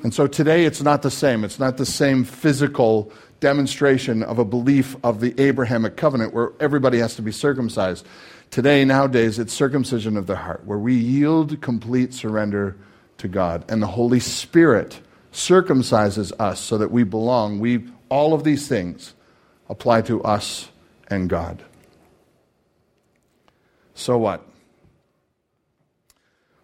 [0.03, 1.43] And so today it's not the same.
[1.43, 3.11] It's not the same physical
[3.41, 8.05] demonstration of a belief of the Abrahamic covenant where everybody has to be circumcised.
[8.51, 12.77] Today, nowadays, it's circumcision of the heart, where we yield complete surrender
[13.17, 13.65] to God.
[13.67, 15.01] And the Holy Spirit
[15.33, 17.59] circumcises us so that we belong.
[17.59, 19.13] We, all of these things
[19.67, 20.69] apply to us
[21.13, 21.63] and God.
[23.93, 24.45] So what?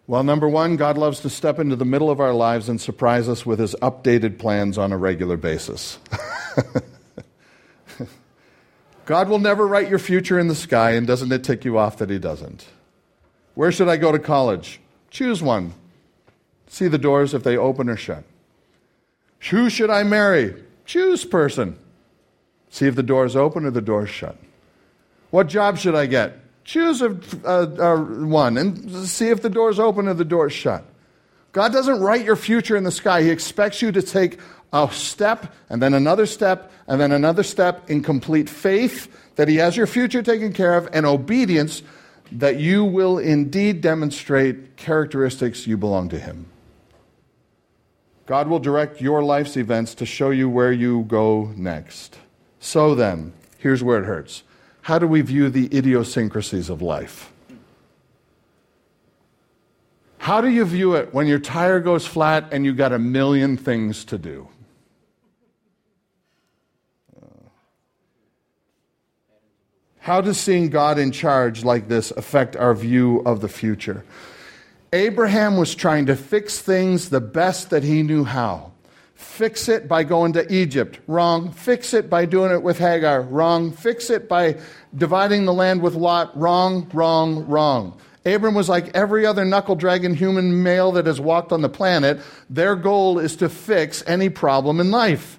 [0.06, 3.28] Well, number one, God loves to step into the middle of our lives and surprise
[3.28, 5.98] us with his updated plans on a regular basis.
[9.06, 11.96] God will never write your future in the sky, and doesn't it tick you off
[11.98, 12.66] that he doesn't?
[13.54, 14.80] Where should I go to college?
[15.10, 15.74] Choose one.
[16.66, 18.24] See the doors if they open or shut.
[19.50, 20.54] Who should I marry?
[20.86, 21.78] Choose person.
[22.70, 24.36] See if the door is open or the door is shut.
[25.30, 26.38] What job should I get?
[26.64, 30.46] Choose a, a, a one and see if the door is open or the door
[30.46, 30.84] is shut.
[31.52, 33.22] God doesn't write your future in the sky.
[33.22, 34.38] He expects you to take
[34.72, 39.56] a step and then another step and then another step in complete faith that He
[39.56, 41.82] has your future taken care of and obedience
[42.32, 46.46] that you will indeed demonstrate characteristics you belong to Him.
[48.26, 52.16] God will direct your life's events to show you where you go next.
[52.60, 54.44] So then, here's where it hurts.
[54.82, 57.32] How do we view the idiosyncrasies of life?
[60.18, 63.56] How do you view it when your tire goes flat and you got a million
[63.56, 64.46] things to do?
[70.00, 74.04] How does seeing God in charge like this affect our view of the future?
[74.92, 78.69] Abraham was trying to fix things the best that he knew how.
[79.20, 80.98] Fix it by going to Egypt.
[81.06, 81.52] Wrong.
[81.52, 83.20] Fix it by doing it with Hagar.
[83.20, 83.70] Wrong.
[83.70, 84.58] Fix it by
[84.96, 86.36] dividing the land with Lot.
[86.36, 88.00] Wrong, wrong, wrong.
[88.24, 92.18] Abram was like every other knuckle dragging human male that has walked on the planet.
[92.48, 95.38] Their goal is to fix any problem in life.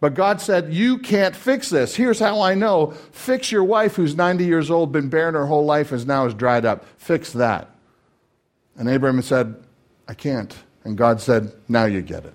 [0.00, 1.96] But God said, You can't fix this.
[1.96, 2.92] Here's how I know.
[3.12, 6.34] Fix your wife who's 90 years old, been barren her whole life, and now is
[6.34, 6.84] dried up.
[6.98, 7.70] Fix that.
[8.76, 9.56] And Abram said,
[10.06, 10.54] I can't.
[10.84, 12.34] And God said, Now you get it.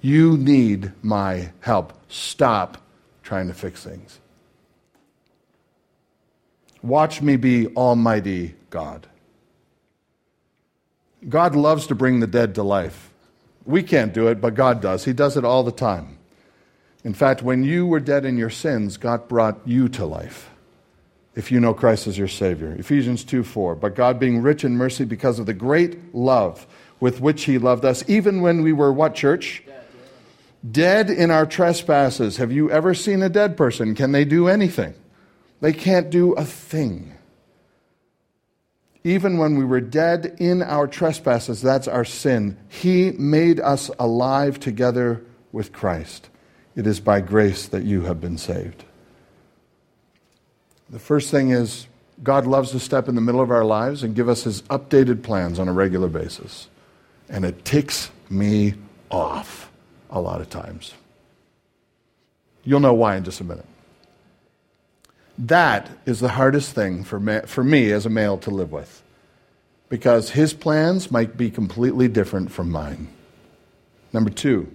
[0.00, 1.92] You need my help.
[2.08, 2.78] Stop
[3.22, 4.20] trying to fix things.
[6.82, 9.06] Watch me be Almighty God.
[11.28, 13.10] God loves to bring the dead to life.
[13.64, 15.04] We can't do it, but God does.
[15.04, 16.18] He does it all the time.
[17.04, 20.50] In fact, when you were dead in your sins, God brought you to life.
[21.34, 22.74] If you know Christ as your Savior.
[22.78, 23.76] Ephesians 2 4.
[23.76, 26.66] But God, being rich in mercy because of the great love
[26.98, 29.62] with which He loved us, even when we were what, church?
[29.66, 29.77] Dead
[30.76, 32.36] in our trespasses.
[32.36, 33.94] Have you ever seen a dead person?
[33.94, 34.94] Can they do anything?
[35.60, 37.14] They can't do a thing.
[39.04, 44.60] Even when we were dead in our trespasses, that's our sin, He made us alive
[44.60, 46.28] together with Christ.
[46.76, 48.84] It is by grace that you have been saved.
[50.90, 51.86] The first thing is
[52.22, 55.22] God loves to step in the middle of our lives and give us his updated
[55.22, 56.68] plans on a regular basis.
[57.28, 58.74] And it ticks me
[59.10, 59.67] off
[60.10, 60.94] a lot of times.
[62.64, 63.66] You'll know why in just a minute.
[65.38, 69.02] That is the hardest thing for, ma- for me as a male to live with
[69.88, 73.08] because his plans might be completely different from mine.
[74.12, 74.70] Number two,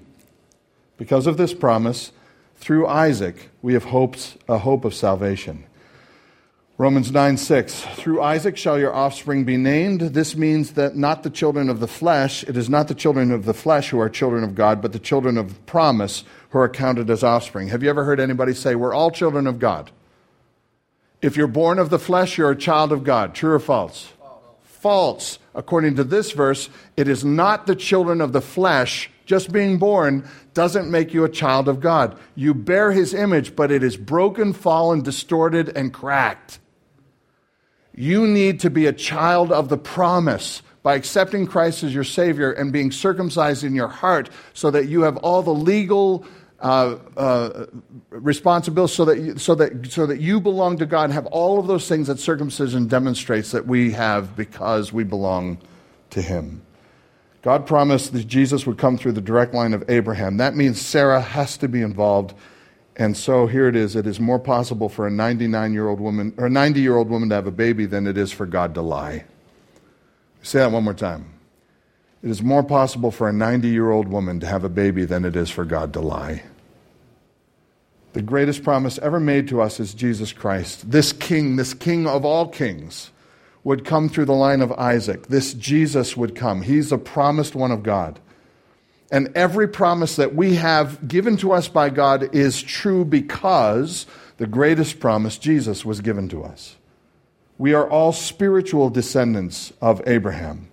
[0.97, 2.11] because of this promise,
[2.55, 5.65] through Isaac, we have hopes, a hope of salvation.
[6.79, 7.81] Romans 9 6.
[7.81, 10.01] Through Isaac shall your offspring be named.
[10.01, 13.45] This means that not the children of the flesh, it is not the children of
[13.45, 17.11] the flesh who are children of God, but the children of promise who are counted
[17.11, 17.67] as offspring.
[17.67, 19.91] Have you ever heard anybody say, We're all children of God?
[21.21, 23.35] If you're born of the flesh, you're a child of God.
[23.35, 24.11] True or false?
[24.63, 25.37] False.
[25.53, 30.27] According to this verse, it is not the children of the flesh just being born
[30.53, 32.17] doesn't make you a child of God.
[32.35, 36.59] You bear his image, but it is broken, fallen, distorted, and cracked.
[37.95, 42.51] You need to be a child of the promise by accepting Christ as your Savior
[42.51, 46.25] and being circumcised in your heart so that you have all the legal
[46.59, 47.65] uh, uh,
[48.09, 51.59] responsibility so that, you, so, that, so that you belong to God and have all
[51.59, 55.57] of those things that circumcision demonstrates that we have because we belong
[56.11, 56.61] to Him.
[57.41, 60.37] God promised that Jesus would come through the direct line of Abraham.
[60.37, 62.33] That means Sarah has to be involved.
[62.95, 63.95] And so here it is.
[63.95, 67.09] It is more possible for a 99 year old woman or a 90 year old
[67.09, 69.25] woman to have a baby than it is for God to lie.
[70.43, 71.33] Say that one more time.
[72.21, 75.25] It is more possible for a 90 year old woman to have a baby than
[75.25, 76.43] it is for God to lie.
[78.13, 82.23] The greatest promise ever made to us is Jesus Christ, this King, this King of
[82.23, 83.09] all kings
[83.63, 85.27] would come through the line of Isaac.
[85.27, 86.61] This Jesus would come.
[86.61, 88.19] He's the promised one of God.
[89.13, 94.47] And every promise that we have given to us by God is true because the
[94.47, 96.77] greatest promise, Jesus, was given to us.
[97.59, 100.67] We are all spiritual descendants of Abraham.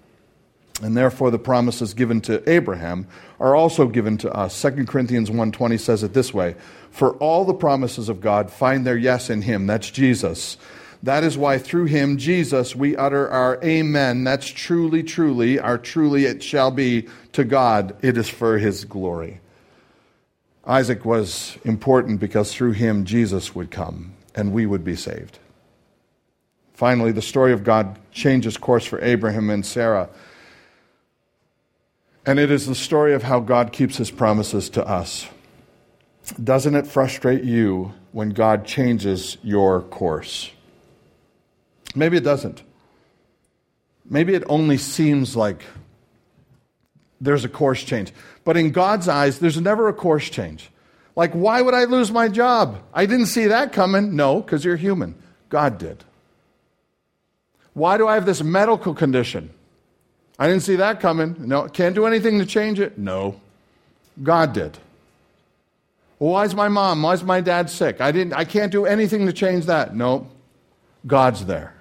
[0.83, 3.07] And therefore the promises given to Abraham
[3.39, 4.55] are also given to us.
[4.55, 6.57] 2 Corinthians 1:20 says it this way,
[6.91, 10.57] "For all the promises of God find their yes in him, that's Jesus."
[11.03, 14.25] That is why through him, Jesus, we utter our amen.
[14.25, 17.97] That's truly, truly, our truly it shall be to God.
[18.03, 19.41] It is for his glory.
[20.67, 25.39] Isaac was important because through him, Jesus would come and we would be saved.
[26.75, 30.09] Finally, the story of God changes course for Abraham and Sarah.
[32.27, 35.27] And it is the story of how God keeps his promises to us.
[36.43, 40.51] Doesn't it frustrate you when God changes your course?
[41.95, 42.63] Maybe it doesn't.
[44.09, 45.63] Maybe it only seems like
[47.21, 48.13] there's a course change.
[48.45, 50.71] But in God's eyes, there's never a course change.
[51.17, 52.81] Like, why would I lose my job?
[52.95, 54.17] I didn't see that coming.
[54.17, 55.15] No, because you're human.
[55.49, 56.05] God did.
[57.75, 59.51] Why do I have this medical condition?
[60.39, 61.37] I didn't see that coming.
[61.39, 62.97] No, can't do anything to change it?
[62.97, 63.41] No.
[64.23, 64.79] God did.
[66.19, 68.01] Well, why is my mom, why is my dad sick?
[68.01, 69.95] I, didn't, I can't do anything to change that.
[69.95, 70.29] No.
[71.07, 71.75] God's there.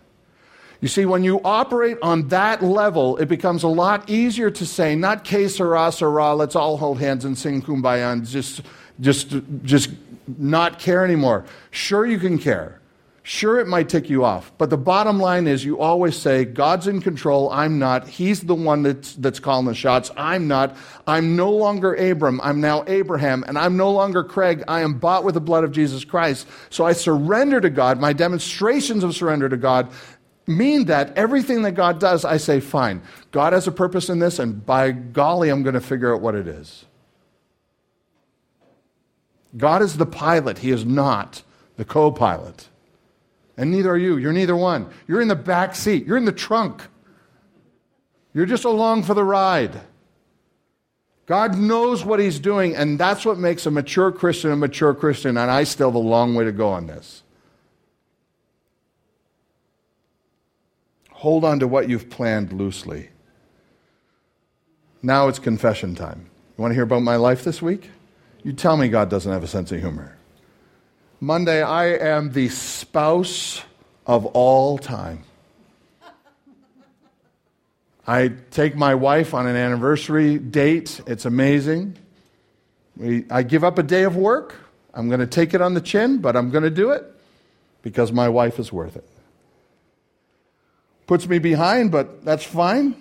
[0.81, 4.95] You see, when you operate on that level, it becomes a lot easier to say,
[4.95, 8.61] not que sera, ah, sera, ah, let's all hold hands and sing kumbaya and just,
[9.01, 9.89] just, just
[10.37, 11.45] not care anymore.
[11.71, 12.79] Sure, you can care.
[13.23, 14.51] Sure, it might tick you off.
[14.57, 17.51] But the bottom line is you always say, God's in control.
[17.51, 18.07] I'm not.
[18.07, 20.09] He's the one that's, that's calling the shots.
[20.17, 20.75] I'm not.
[21.05, 22.41] I'm no longer Abram.
[22.41, 23.43] I'm now Abraham.
[23.47, 24.63] And I'm no longer Craig.
[24.67, 26.47] I am bought with the blood of Jesus Christ.
[26.71, 27.99] So I surrender to God.
[27.99, 29.89] My demonstrations of surrender to God
[30.49, 33.01] mean that everything that God does, I say, fine.
[33.31, 36.35] God has a purpose in this, and by golly, I'm going to figure out what
[36.35, 36.85] it is.
[39.55, 41.43] God is the pilot, He is not
[41.77, 42.67] the co pilot.
[43.57, 44.17] And neither are you.
[44.17, 44.89] You're neither one.
[45.07, 46.83] You're in the back seat, you're in the trunk.
[48.33, 49.81] You're just along for the ride.
[51.25, 55.37] God knows what He's doing, and that's what makes a mature Christian a mature Christian,
[55.37, 57.23] and I still have a long way to go on this.
[61.19, 63.09] Hold on to what you've planned loosely.
[65.03, 66.29] Now it's confession time.
[66.57, 67.89] You want to hear about my life this week?
[68.41, 70.17] You tell me God doesn't have a sense of humor.
[71.19, 73.61] Monday, I am the spouse
[74.07, 75.25] of all time.
[78.07, 81.01] I take my wife on an anniversary date.
[81.05, 81.97] It's amazing.
[82.95, 84.55] We, I give up a day of work.
[84.93, 87.03] I'm going to take it on the chin, but I'm going to do it
[87.81, 89.08] because my wife is worth it.
[91.09, 92.93] Puts me behind, but that's fine.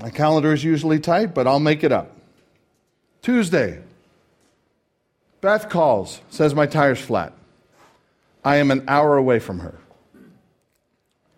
[0.00, 2.10] My calendar is usually tight, but I'll make it up.
[3.22, 3.80] Tuesday,
[5.40, 7.34] Beth calls, says my tire's flat.
[8.44, 9.78] I am an hour away from her.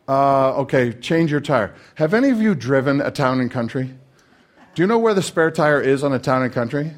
[0.09, 1.75] Uh, okay, change your tire.
[1.97, 3.91] Have any of you driven a town and country?
[4.75, 6.93] Do you know where the spare tire is on a town and country?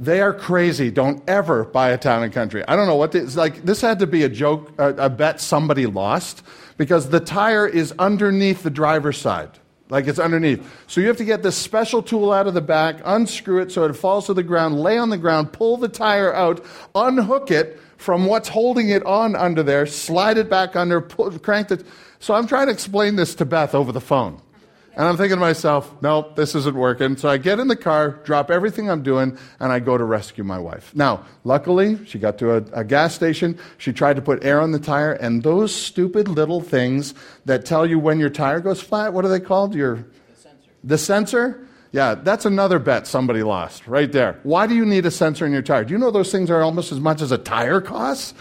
[0.00, 0.92] They are crazy.
[0.92, 2.62] Don't ever buy a town and country.
[2.68, 3.64] I don't know what this, like.
[3.64, 6.44] This had to be a joke, a, a bet somebody lost
[6.76, 9.50] because the tire is underneath the driver's side.
[9.90, 10.64] Like it's underneath.
[10.86, 13.84] So you have to get this special tool out of the back, unscrew it so
[13.86, 17.80] it falls to the ground, lay on the ground, pull the tire out, unhook it
[17.96, 21.84] from what's holding it on under there, slide it back under, pull, crank it.
[22.20, 24.40] So I'm trying to explain this to Beth over the phone.
[24.96, 27.16] And I'm thinking to myself, nope, this isn't working.
[27.16, 30.42] So I get in the car, drop everything I'm doing, and I go to rescue
[30.42, 30.92] my wife.
[30.94, 33.58] Now, luckily, she got to a, a, gas station.
[33.76, 37.14] She tried to put air on the tire, and those stupid little things
[37.44, 39.74] that tell you when your tire goes flat, what are they called?
[39.74, 40.70] Your, the sensor.
[40.82, 41.68] The sensor?
[41.92, 44.40] Yeah, that's another bet somebody lost right there.
[44.42, 45.84] Why do you need a sensor in your tire?
[45.84, 48.34] Do you know those things are almost as much as a tire costs?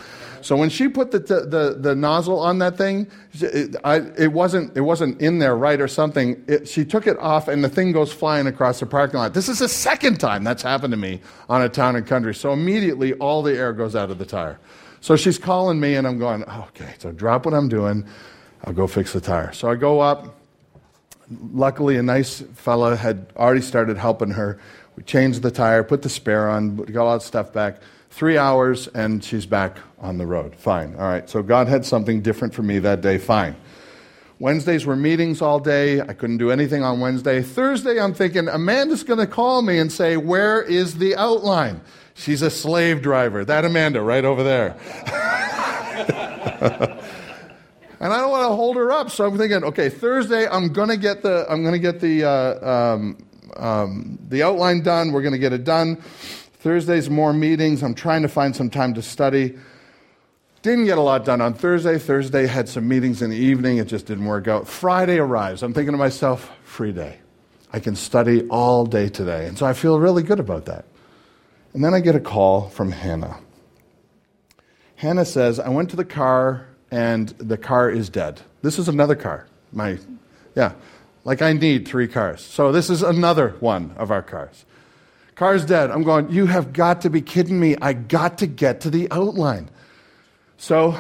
[0.48, 4.78] So when she put the, the, the nozzle on that thing, it, I, it, wasn't,
[4.78, 6.42] it wasn't in there right or something.
[6.48, 9.34] It, she took it off and the thing goes flying across the parking lot.
[9.34, 11.20] This is the second time that's happened to me
[11.50, 12.34] on a town and country.
[12.34, 14.58] So immediately all the air goes out of the tire.
[15.02, 18.08] So she's calling me and I'm going, okay, so drop what I'm doing.
[18.64, 19.52] I'll go fix the tire.
[19.52, 20.40] So I go up.
[21.52, 24.62] Luckily, a nice fella had already started helping her.
[24.96, 27.82] We changed the tire, put the spare on, got all that stuff back.
[28.18, 30.56] Three hours, and she's back on the road.
[30.56, 30.96] Fine.
[30.96, 31.30] All right.
[31.30, 33.20] So God had something different for me that day.
[33.20, 33.56] Fine.
[34.40, 36.02] Wednesdays were meetings all day.
[36.02, 37.44] I couldn't do anything on Wednesday.
[37.44, 41.80] Thursday, I'm thinking, Amanda's going to call me and say, Where is the outline?
[42.16, 43.46] She's a slave driver.
[43.46, 44.76] That Amanda, right over there.
[48.00, 50.90] and I don't want to hold her up, so I'm thinking, okay, Thursday, I'm going
[50.90, 53.24] to get the, I'm going to get the, uh, um,
[53.58, 55.12] um, the outline done.
[55.12, 56.02] We're going to get it done.
[56.60, 57.84] Thursday's more meetings.
[57.84, 59.58] I'm trying to find some time to study.
[60.64, 62.00] Didn't get a lot done on Thursday.
[62.00, 63.78] Thursday had some meetings in the evening.
[63.78, 64.68] It just didn't work out.
[64.68, 65.62] Friday arrives.
[65.62, 67.20] I'm thinking to myself, free day.
[67.72, 69.46] I can study all day today.
[69.46, 70.86] And so I feel really good about that.
[71.74, 73.40] And then I get a call from Hannah.
[74.96, 78.42] Hannah says, I went to the car and the car is dead.
[78.64, 79.48] This is another car.
[79.72, 80.00] My,
[80.56, 80.74] yeah,
[81.24, 82.42] like I need three cars.
[82.42, 84.66] So this is another one of our cars.
[85.38, 85.92] Car's dead.
[85.92, 87.76] I'm going, you have got to be kidding me.
[87.80, 89.70] I got to get to the outline.
[90.58, 90.98] So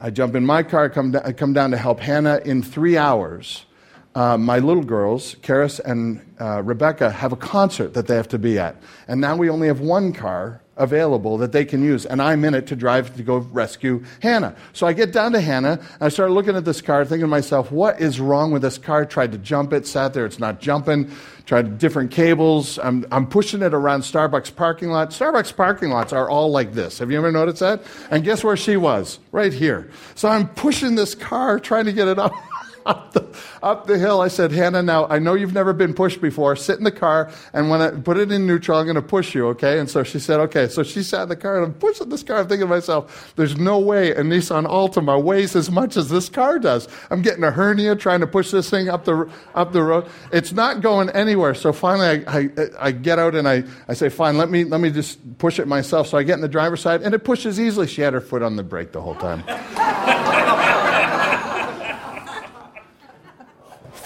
[0.00, 3.64] I jump in my car, come, I come down to help Hannah in three hours.
[4.12, 8.40] Uh, my little girls, Karis and uh, Rebecca, have a concert that they have to
[8.40, 8.74] be at.
[9.06, 12.54] And now we only have one car available that they can use, and I'm in
[12.54, 14.54] it to drive to go rescue Hannah.
[14.72, 17.28] So I get down to Hannah, and I start looking at this car, thinking to
[17.28, 19.06] myself, what is wrong with this car?
[19.06, 21.10] Tried to jump it, sat there, it's not jumping.
[21.46, 22.76] Tried different cables.
[22.80, 25.10] I'm, I'm pushing it around Starbucks parking lot.
[25.10, 26.98] Starbucks parking lots are all like this.
[26.98, 27.82] Have you ever noticed that?
[28.10, 29.20] And guess where she was?
[29.30, 29.88] Right here.
[30.16, 32.32] So I'm pushing this car, trying to get it up.
[32.86, 33.26] up the,
[33.62, 34.20] up the hill.
[34.20, 36.56] I said, Hannah, now I know you've never been pushed before.
[36.56, 39.34] Sit in the car, and when I put it in neutral, I'm going to push
[39.34, 39.78] you, okay?
[39.78, 40.68] And so she said, okay.
[40.68, 42.38] So she sat in the car, and I'm pushing this car.
[42.38, 46.28] I'm thinking to myself, there's no way a Nissan Altima weighs as much as this
[46.28, 46.88] car does.
[47.10, 50.08] I'm getting a hernia trying to push this thing up the, up the road.
[50.32, 51.54] It's not going anywhere.
[51.54, 54.80] So finally, I, I, I get out and I, I say, fine, let me, let
[54.80, 56.06] me just push it myself.
[56.08, 57.86] So I get in the driver's side, and it pushes easily.
[57.86, 59.42] She had her foot on the brake the whole time.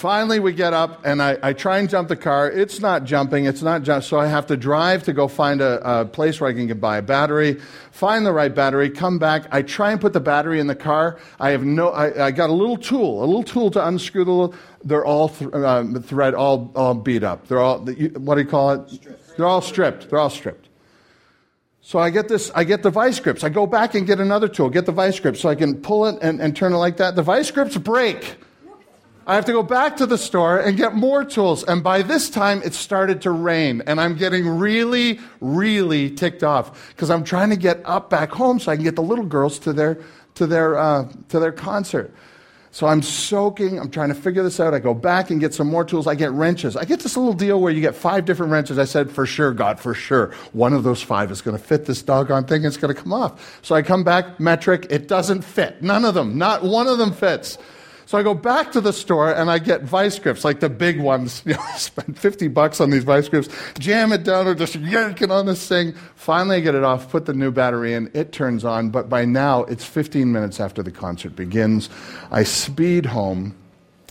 [0.01, 2.51] Finally, we get up and I, I, try and jump the car.
[2.51, 3.44] It's not jumping.
[3.44, 3.84] It's not.
[4.03, 6.96] So I have to drive to go find a, a, place where I can buy
[6.96, 9.44] a battery, find the right battery, come back.
[9.53, 11.18] I try and put the battery in the car.
[11.38, 14.30] I have no, I, I got a little tool, a little tool to unscrew the
[14.30, 17.46] little, they're all th- uh, thread, all, all beat up.
[17.46, 18.88] They're all, what do you call it?
[18.88, 19.36] Stripped.
[19.36, 20.09] They're all stripped.
[20.09, 20.70] They're all stripped.
[21.82, 23.44] So I get this, I get the vice grips.
[23.44, 26.07] I go back and get another tool, get the vice grips so I can pull
[26.07, 27.16] it and, and turn it like that.
[27.16, 28.38] The vice grips break.
[29.30, 31.62] I have to go back to the store and get more tools.
[31.62, 33.80] And by this time, it started to rain.
[33.86, 38.58] And I'm getting really, really ticked off because I'm trying to get up back home
[38.58, 40.02] so I can get the little girls to their,
[40.34, 42.12] to their, uh, to their concert.
[42.72, 43.78] So I'm soaking.
[43.78, 44.74] I'm trying to figure this out.
[44.74, 46.08] I go back and get some more tools.
[46.08, 46.76] I get wrenches.
[46.76, 48.80] I get this little deal where you get five different wrenches.
[48.80, 51.86] I said, for sure, God, for sure, one of those five is going to fit
[51.86, 52.64] this doggone thing.
[52.64, 53.60] It's going to come off.
[53.62, 54.88] So I come back, metric.
[54.90, 55.84] It doesn't fit.
[55.84, 56.36] None of them.
[56.36, 57.58] Not one of them fits.
[58.11, 60.98] So I go back to the store and I get vice grips, like the big
[60.98, 61.44] ones.
[61.46, 63.48] You know, I spend 50 bucks on these vice grips,
[63.78, 65.94] jam it down or just yanking on this thing.
[66.16, 69.24] Finally, I get it off, put the new battery in, it turns on, but by
[69.24, 71.88] now it's 15 minutes after the concert begins.
[72.32, 73.54] I speed home.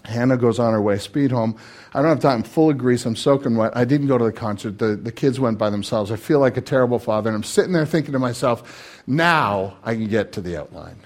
[0.05, 1.57] Hannah goes on her way, speed home.
[1.93, 3.75] I don't have time, I'm full of grease, I'm soaking wet.
[3.75, 4.79] I didn't go to the concert.
[4.79, 6.09] The, the kids went by themselves.
[6.09, 9.95] I feel like a terrible father, and I'm sitting there thinking to myself, now I
[9.95, 11.01] can get to the outline.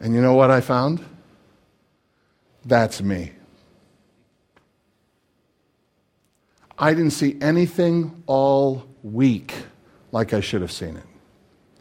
[0.00, 1.04] And you know what I found?
[2.66, 3.32] That's me.
[6.78, 9.54] I didn't see anything all week
[10.12, 11.04] like I should have seen it.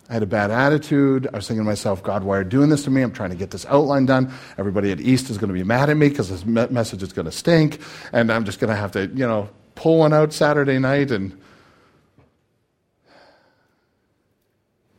[0.10, 1.28] I had a bad attitude.
[1.34, 3.02] I was thinking to myself, God, why are you doing this to me?
[3.02, 4.32] I'm trying to get this outline done.
[4.58, 7.26] Everybody at East is going to be mad at me because this message is going
[7.26, 7.82] to stink.
[8.14, 11.36] And I'm just going to have to, you know, pull one out Saturday night and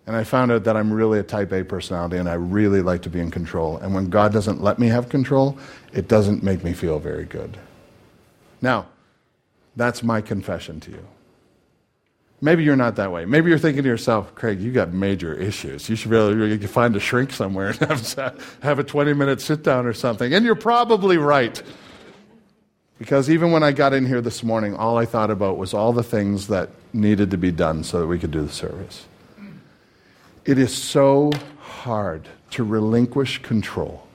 [0.06, 3.02] And I found out that I'm really a type A personality and I really like
[3.02, 3.76] to be in control.
[3.78, 5.58] And when God doesn't let me have control,
[5.92, 7.58] it doesn't make me feel very good.
[8.62, 8.86] Now,
[9.74, 11.06] that's my confession to you.
[12.40, 13.24] Maybe you're not that way.
[13.24, 15.88] Maybe you're thinking to yourself, Craig, you got major issues.
[15.88, 19.86] You should really find a shrink somewhere and have, have a 20 minute sit down
[19.86, 20.32] or something.
[20.32, 21.60] And you're probably right.
[22.98, 25.92] Because even when I got in here this morning, all I thought about was all
[25.92, 29.06] the things that needed to be done so that we could do the service.
[30.46, 34.06] It is so hard to relinquish control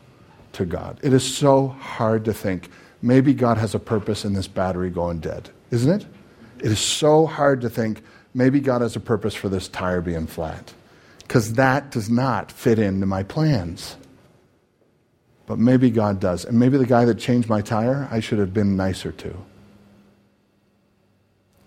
[0.53, 0.97] to God.
[1.03, 2.69] It is so hard to think
[3.01, 6.07] maybe God has a purpose in this battery going dead, isn't it?
[6.59, 8.01] It is so hard to think
[8.33, 10.73] maybe God has a purpose for this tire being flat
[11.19, 13.97] because that does not fit into my plans.
[15.47, 16.45] But maybe God does.
[16.45, 19.35] And maybe the guy that changed my tire, I should have been nicer to.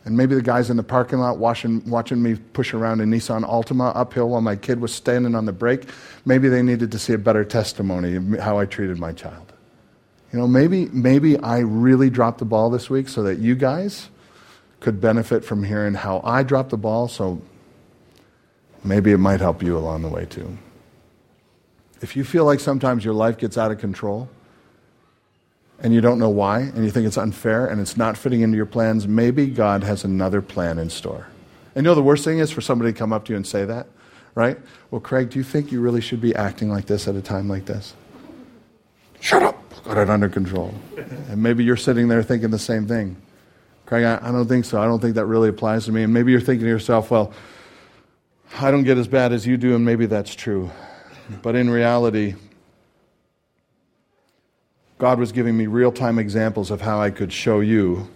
[0.04, 3.42] And maybe the guys in the parking lot watching, watching me push around a Nissan
[3.42, 5.88] Altima uphill while my kid was standing on the brake,
[6.26, 9.52] maybe they needed to see a better testimony of how I treated my child.
[10.30, 14.10] You know, maybe, maybe I really dropped the ball this week so that you guys
[14.80, 17.40] could benefit from hearing how I dropped the ball, so
[18.82, 20.58] maybe it might help you along the way too.
[22.02, 24.28] If you feel like sometimes your life gets out of control,
[25.80, 28.56] and you don't know why, and you think it's unfair and it's not fitting into
[28.56, 31.28] your plans, maybe God has another plan in store.
[31.74, 33.46] And you know the worst thing is for somebody to come up to you and
[33.46, 33.86] say that,
[34.34, 34.58] right?
[34.90, 37.48] Well, Craig, do you think you really should be acting like this at a time
[37.48, 37.94] like this?
[39.20, 39.60] Shut up!
[39.84, 40.72] Got it under control.
[41.28, 43.16] And maybe you're sitting there thinking the same thing.
[43.86, 44.80] Craig, I, I don't think so.
[44.80, 46.02] I don't think that really applies to me.
[46.02, 47.32] And maybe you're thinking to yourself, well,
[48.60, 50.70] I don't get as bad as you do, and maybe that's true.
[51.42, 52.34] But in reality,
[54.98, 58.08] God was giving me real time examples of how I could show you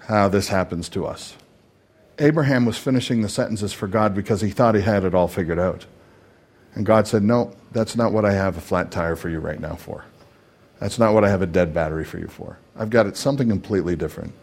[0.00, 1.36] how this happens to us.
[2.18, 5.58] Abraham was finishing the sentences for God because he thought he had it all figured
[5.58, 5.86] out.
[6.74, 9.60] And God said, No, that's not what I have a flat tire for you right
[9.60, 10.04] now for.
[10.80, 12.58] That's not what I have a dead battery for you for.
[12.76, 14.34] I've got it something completely different.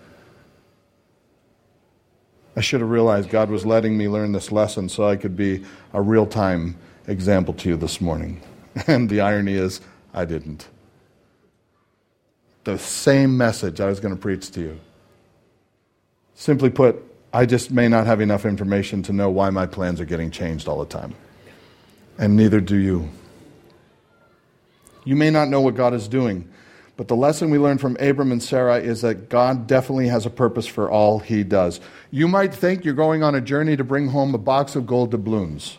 [2.55, 5.63] I should have realized God was letting me learn this lesson so I could be
[5.93, 6.77] a real time
[7.07, 8.41] example to you this morning.
[8.87, 9.81] And the irony is,
[10.13, 10.69] I didn't.
[12.63, 14.79] The same message I was going to preach to you.
[16.35, 17.03] Simply put,
[17.33, 20.67] I just may not have enough information to know why my plans are getting changed
[20.67, 21.15] all the time.
[22.17, 23.09] And neither do you.
[25.03, 26.47] You may not know what God is doing,
[26.97, 30.29] but the lesson we learned from Abram and Sarah is that God definitely has a
[30.29, 31.79] purpose for all he does.
[32.11, 35.09] You might think you're going on a journey to bring home a box of gold
[35.11, 35.77] doubloons.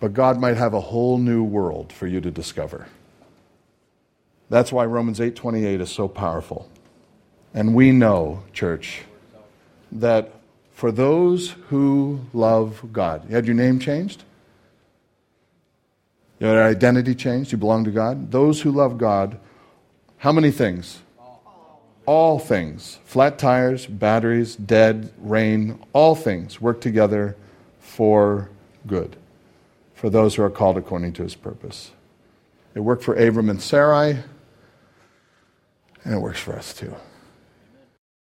[0.00, 2.86] But God might have a whole new world for you to discover.
[4.50, 6.68] That's why Romans 8:28 is so powerful.
[7.54, 9.02] And we know, church,
[9.90, 10.32] that
[10.72, 14.24] for those who love God, you had your name changed?
[16.38, 17.52] Your identity changed?
[17.52, 18.30] You belong to God?
[18.30, 19.38] Those who love God,
[20.18, 21.00] how many things?
[22.06, 22.98] All things.
[23.04, 27.36] Flat tires, batteries, dead, rain, all things work together
[27.80, 28.50] for
[28.86, 29.16] good
[29.94, 31.90] for those who are called according to his purpose.
[32.74, 34.18] It worked for Abram and Sarai,
[36.04, 36.94] and it works for us too.